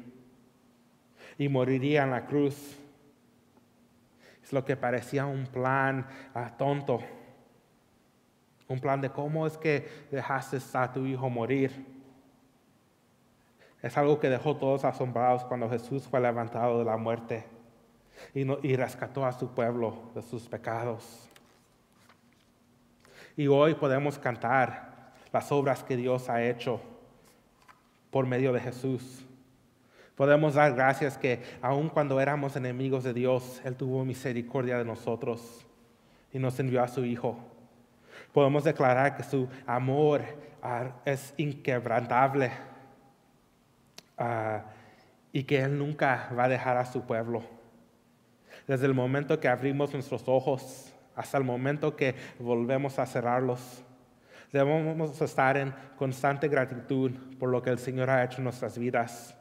y 1.37 1.49
moriría 1.49 2.03
en 2.03 2.11
la 2.11 2.25
cruz. 2.25 2.77
Es 4.43 4.53
lo 4.53 4.65
que 4.65 4.75
parecía 4.75 5.25
un 5.25 5.45
plan 5.45 6.05
ah, 6.33 6.55
tonto 6.57 6.99
un 8.69 8.79
plan 8.79 9.01
de 9.01 9.09
cómo 9.09 9.47
es 9.47 9.57
que 9.57 9.89
dejaste 10.11 10.59
a 10.73 10.91
tu 10.93 11.05
hijo 11.05 11.29
morir. 11.29 11.98
Es 13.81 13.97
algo 13.97 14.19
que 14.19 14.29
dejó 14.29 14.57
todos 14.57 14.85
asombrados 14.85 15.43
cuando 15.45 15.69
Jesús 15.69 16.07
fue 16.07 16.19
levantado 16.19 16.79
de 16.79 16.85
la 16.85 16.97
muerte 16.97 17.45
y, 18.33 18.75
rescató 18.75 19.25
a 19.25 19.31
su 19.31 19.53
pueblo 19.53 20.11
de 20.13 20.21
sus 20.21 20.47
pecados. 20.47 21.29
Y 23.37 23.47
hoy 23.47 23.75
podemos 23.75 24.19
cantar 24.19 25.13
las 25.31 25.51
obras 25.51 25.83
que 25.83 25.95
Dios 25.95 26.29
ha 26.29 26.43
hecho 26.43 26.81
por 28.11 28.25
medio 28.25 28.51
de 28.51 28.59
Jesús. 28.59 29.25
Podemos 30.15 30.55
dar 30.55 30.73
gracias 30.73 31.17
que 31.17 31.41
aun 31.61 31.87
cuando 31.87 32.19
éramos 32.19 32.57
enemigos 32.57 33.05
de 33.05 33.13
Dios, 33.13 33.61
Él 33.63 33.75
tuvo 33.75 34.03
misericordia 34.03 34.77
de 34.77 34.83
nosotros 34.83 35.65
y 36.33 36.39
nos 36.39 36.59
envió 36.59 36.83
a 36.83 36.89
su 36.89 37.05
Hijo 37.05 37.37
Podemos 38.33 38.63
declarar 38.63 39.17
que 39.17 39.23
su 39.23 39.47
amor 39.65 40.21
es 41.05 41.33
inquebrantable 41.37 42.51
ah, 44.19 44.65
y 45.31 45.43
que 45.43 45.61
Él 45.61 45.77
nunca 45.77 46.29
va 46.37 46.43
a 46.43 46.49
dejar 46.49 46.77
a 46.77 46.85
su 46.85 47.05
pueblo. 47.05 47.41
Desde 48.67 48.85
el 48.85 48.93
momento 48.93 49.39
que 49.39 49.47
abrimos 49.47 49.93
nuestros 49.93 50.27
ojos 50.27 50.93
hasta 51.15 51.37
el 51.37 51.43
momento 51.43 51.95
que 51.95 52.15
volvemos 52.37 52.99
a 52.99 53.05
cerrarlos, 53.05 53.83
debemos 54.51 55.19
estar 55.21 55.57
en 55.57 55.73
constante 55.97 56.47
gratitud 56.47 57.11
por 57.39 57.49
lo 57.49 57.61
que 57.61 57.71
el 57.71 57.79
Señor 57.79 58.09
ha 58.09 58.23
hecho 58.23 58.37
en 58.37 58.43
nuestras 58.43 58.77
vidas. 58.77 59.35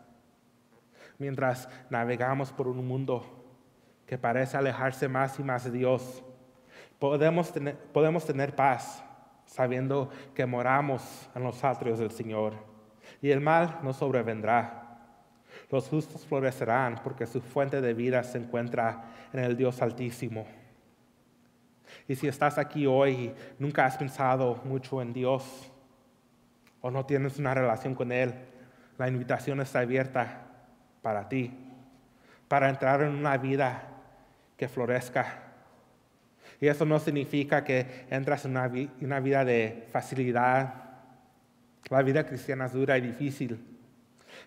Mientras 1.18 1.68
navegamos 1.91 2.53
por 2.53 2.68
un 2.68 2.87
mundo 2.87 3.45
que 4.07 4.16
parece 4.16 4.57
alejarse 4.57 5.09
más 5.09 5.39
y 5.39 5.43
más 5.43 5.64
de 5.64 5.72
Dios, 5.72 6.22
Podemos 6.99 7.53
tener, 7.53 7.76
podemos 7.76 8.24
tener 8.24 8.57
paz 8.57 9.05
sabiendo 9.47 10.11
que 10.35 10.47
moramos 10.47 11.31
en 11.35 11.45
los 11.45 11.62
atrios 11.62 11.99
del 11.99 12.11
Señor 12.11 12.55
y 13.21 13.31
el 13.31 13.41
mal 13.41 13.79
no 13.83 13.93
sobrevendrá. 13.93 14.85
Los 15.71 15.89
justos 15.89 16.25
florecerán 16.27 17.01
porque 17.03 17.27
su 17.27 17.41
fuente 17.41 17.81
de 17.81 17.95
vida 17.95 18.23
se 18.23 18.39
encuentra 18.39 19.05
en 19.33 19.41
el 19.41 19.57
Dios 19.57 19.83
Altísimo. 19.83 20.47
Y 22.07 22.16
si 22.16 22.29
estás 22.29 22.59
aquí 22.59 22.87
hoy 22.87 23.12
y 23.12 23.35
nunca 23.59 23.87
has 23.87 23.97
pensado 23.97 24.61
mucho 24.64 25.01
en 25.03 25.12
Dios 25.12 25.71
o 26.81 26.91
no 26.91 27.07
tienes 27.07 27.39
una 27.39 27.55
relación 27.55 27.95
con 27.95 28.12
Él, 28.12 28.35
la 28.99 29.09
invitación 29.09 29.61
está 29.61 29.81
abierta 29.81 30.43
para 31.03 31.29
ti, 31.29 31.53
para 32.47 32.69
entrar 32.69 33.03
en 33.03 33.14
una 33.14 33.37
vida 33.37 33.89
que 34.57 34.69
florezca 34.69 35.49
y 36.61 36.66
eso 36.66 36.85
no 36.85 36.99
significa 36.99 37.62
que 37.62 38.07
entras 38.11 38.45
en 38.45 38.53
una, 38.53 39.21
vida 39.21 39.45
de 39.45 39.87
facilidad. 39.93 40.88
La 41.89 42.03
vida 42.03 42.26
cristiana 42.26 42.66
es 42.66 42.72
dura 42.72 42.99
y 42.99 43.01
difícil. 43.01 43.59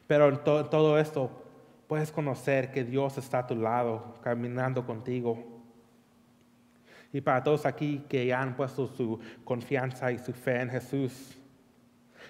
Pero 0.08 0.30
en 0.30 0.44
todo 0.44 1.00
esto 1.00 1.44
puedes 1.88 2.12
conocer 2.12 2.72
que 2.72 2.84
Dios 2.84 3.18
está 3.18 3.40
a 3.40 3.48
tu 3.48 3.56
lado, 3.56 4.16
caminando 4.22 4.86
contigo. 4.86 5.62
Y 7.12 7.22
para 7.22 7.44
todos 7.44 7.66
aquí 7.66 8.06
que 8.08 8.26
ya 8.26 8.42
han 8.42 8.56
puesto 8.56 8.88
su 8.88 9.20
confianza 9.44 10.12
y 10.12 10.18
su 10.18 10.32
fe 10.32 10.62
en 10.62 10.70
Jesús, 10.70 11.38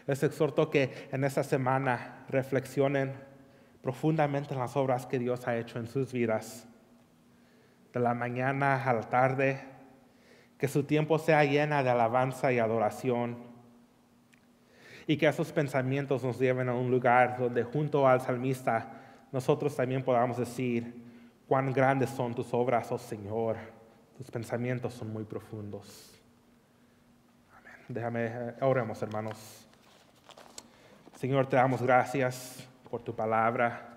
les 0.08 0.24
exhorto 0.24 0.70
que 0.70 1.08
en 1.12 1.24
esta 1.24 1.44
semana 1.44 2.26
reflexionen 2.30 3.14
profundamente 3.84 4.54
en 4.54 4.60
las 4.60 4.76
obras 4.76 5.06
que 5.06 5.20
Dios 5.20 5.48
ha 5.48 5.58
hecho 5.58 5.80
en 5.80 5.88
sus 5.88 6.12
vidas 6.12 6.68
de 7.94 8.00
la 8.00 8.14
mañana 8.14 8.84
a 8.84 8.94
la 8.94 9.02
tarde, 9.02 9.62
que 10.58 10.68
su 10.68 10.84
tiempo 10.84 11.20
sea 11.20 11.44
llena 11.44 11.84
de 11.84 11.90
alabanza 11.90 12.52
y 12.52 12.60
adoración, 12.60 13.51
y 15.12 15.18
que 15.18 15.28
esos 15.28 15.52
pensamientos 15.52 16.24
nos 16.24 16.40
lleven 16.40 16.70
a 16.70 16.74
un 16.74 16.90
lugar 16.90 17.38
donde 17.38 17.66
junto 17.66 18.08
al 18.08 18.22
salmista 18.22 18.94
nosotros 19.34 19.76
también 19.76 20.06
podamos 20.06 20.38
decir, 20.38 21.04
cuán 21.50 21.74
grandes 21.74 22.12
son 22.12 22.34
tus 22.34 22.54
obras, 22.54 22.90
oh 22.94 22.98
Señor, 22.98 23.58
tus 24.16 24.32
pensamientos 24.32 24.94
son 24.94 25.12
muy 25.12 25.26
profundos. 25.26 26.18
Amén. 27.60 27.74
Déjame, 27.90 28.26
eh, 28.28 28.56
oremos 28.62 29.02
hermanos. 29.02 29.68
Señor, 31.18 31.46
te 31.48 31.58
damos 31.58 31.82
gracias 31.82 32.66
por 32.90 33.02
tu 33.02 33.14
palabra 33.14 33.90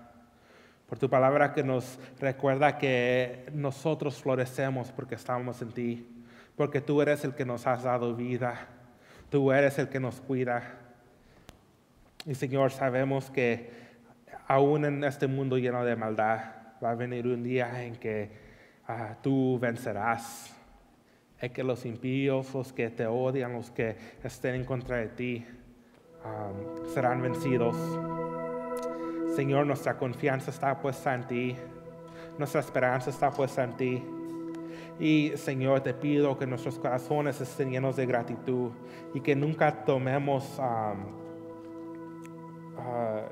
por 0.89 0.99
tu 0.99 1.09
palabra 1.09 1.53
que 1.53 1.63
nos 1.63 1.97
recuerda 2.19 2.77
que 2.77 3.49
nosotros 3.53 4.21
florecemos 4.21 4.91
porque 4.91 5.15
estamos 5.15 5.61
en 5.61 5.71
ti, 5.71 6.25
porque 6.57 6.81
tú 6.81 7.01
eres 7.01 7.23
el 7.23 7.35
que 7.35 7.45
nos 7.45 7.65
has 7.67 7.83
dado 7.83 8.13
vida, 8.15 8.67
tú 9.29 9.53
eres 9.53 9.79
el 9.79 9.87
que 9.87 10.01
nos 10.01 10.19
cuida. 10.19 10.84
Y 12.25 12.33
Señor, 12.33 12.71
sabemos 12.71 13.29
que 13.29 13.69
aún 14.47 14.85
en 14.85 15.03
este 15.03 15.27
mundo 15.27 15.57
lleno 15.57 15.85
de 15.85 15.95
maldad 15.95 16.39
va 16.83 16.91
a 16.91 16.95
venir 16.95 17.27
un 17.27 17.43
día 17.43 17.83
en 17.83 17.95
que 17.95 18.31
ah, 18.87 19.15
tú 19.21 19.59
vencerás, 19.59 20.55
en 21.39 21.53
que 21.53 21.63
los 21.63 21.85
impíos, 21.85 22.53
los 22.53 22.73
que 22.73 22.89
te 22.89 23.05
odian, 23.05 23.53
los 23.53 23.69
que 23.69 23.95
estén 24.23 24.55
en 24.55 24.65
contra 24.65 24.97
de 24.97 25.07
ti, 25.09 25.45
serán 26.93 27.21
vencidos. 27.21 27.75
Señor, 29.35 29.67
nuestra 29.67 29.97
confianza 29.97 30.49
está 30.49 30.79
puesta 30.79 31.13
en 31.13 31.27
ti, 31.27 31.55
nuestra 32.37 32.61
esperanza 32.61 33.09
está 33.09 33.29
puesta 33.31 33.63
en 33.63 33.77
ti. 33.77 34.03
Y 34.99 35.33
Señor, 35.35 35.81
te 35.81 35.93
pido 35.93 36.37
que 36.37 36.47
nuestros 36.47 36.79
corazones 36.79 37.41
estén 37.41 37.69
llenos 37.69 37.97
de 37.97 38.05
gratitud 38.05 38.71
y 39.13 39.19
que 39.19 39.35
nunca 39.35 39.83
tomemos, 39.83 40.59
ah, 42.77 43.23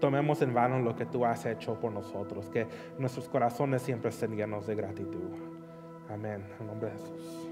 tomemos 0.00 0.42
en 0.42 0.54
vano 0.54 0.80
lo 0.80 0.94
que 0.94 1.06
tú 1.06 1.24
has 1.24 1.46
hecho 1.46 1.74
por 1.80 1.92
nosotros, 1.92 2.48
que 2.50 2.66
nuestros 2.98 3.28
corazones 3.28 3.82
siempre 3.82 4.10
estén 4.10 4.36
llenos 4.36 4.66
de 4.66 4.74
gratitud. 4.74 5.30
Amén. 6.08 6.44
En 6.60 6.66
nombre 6.66 6.90
de 6.90 6.96
Jesús. 6.96 7.45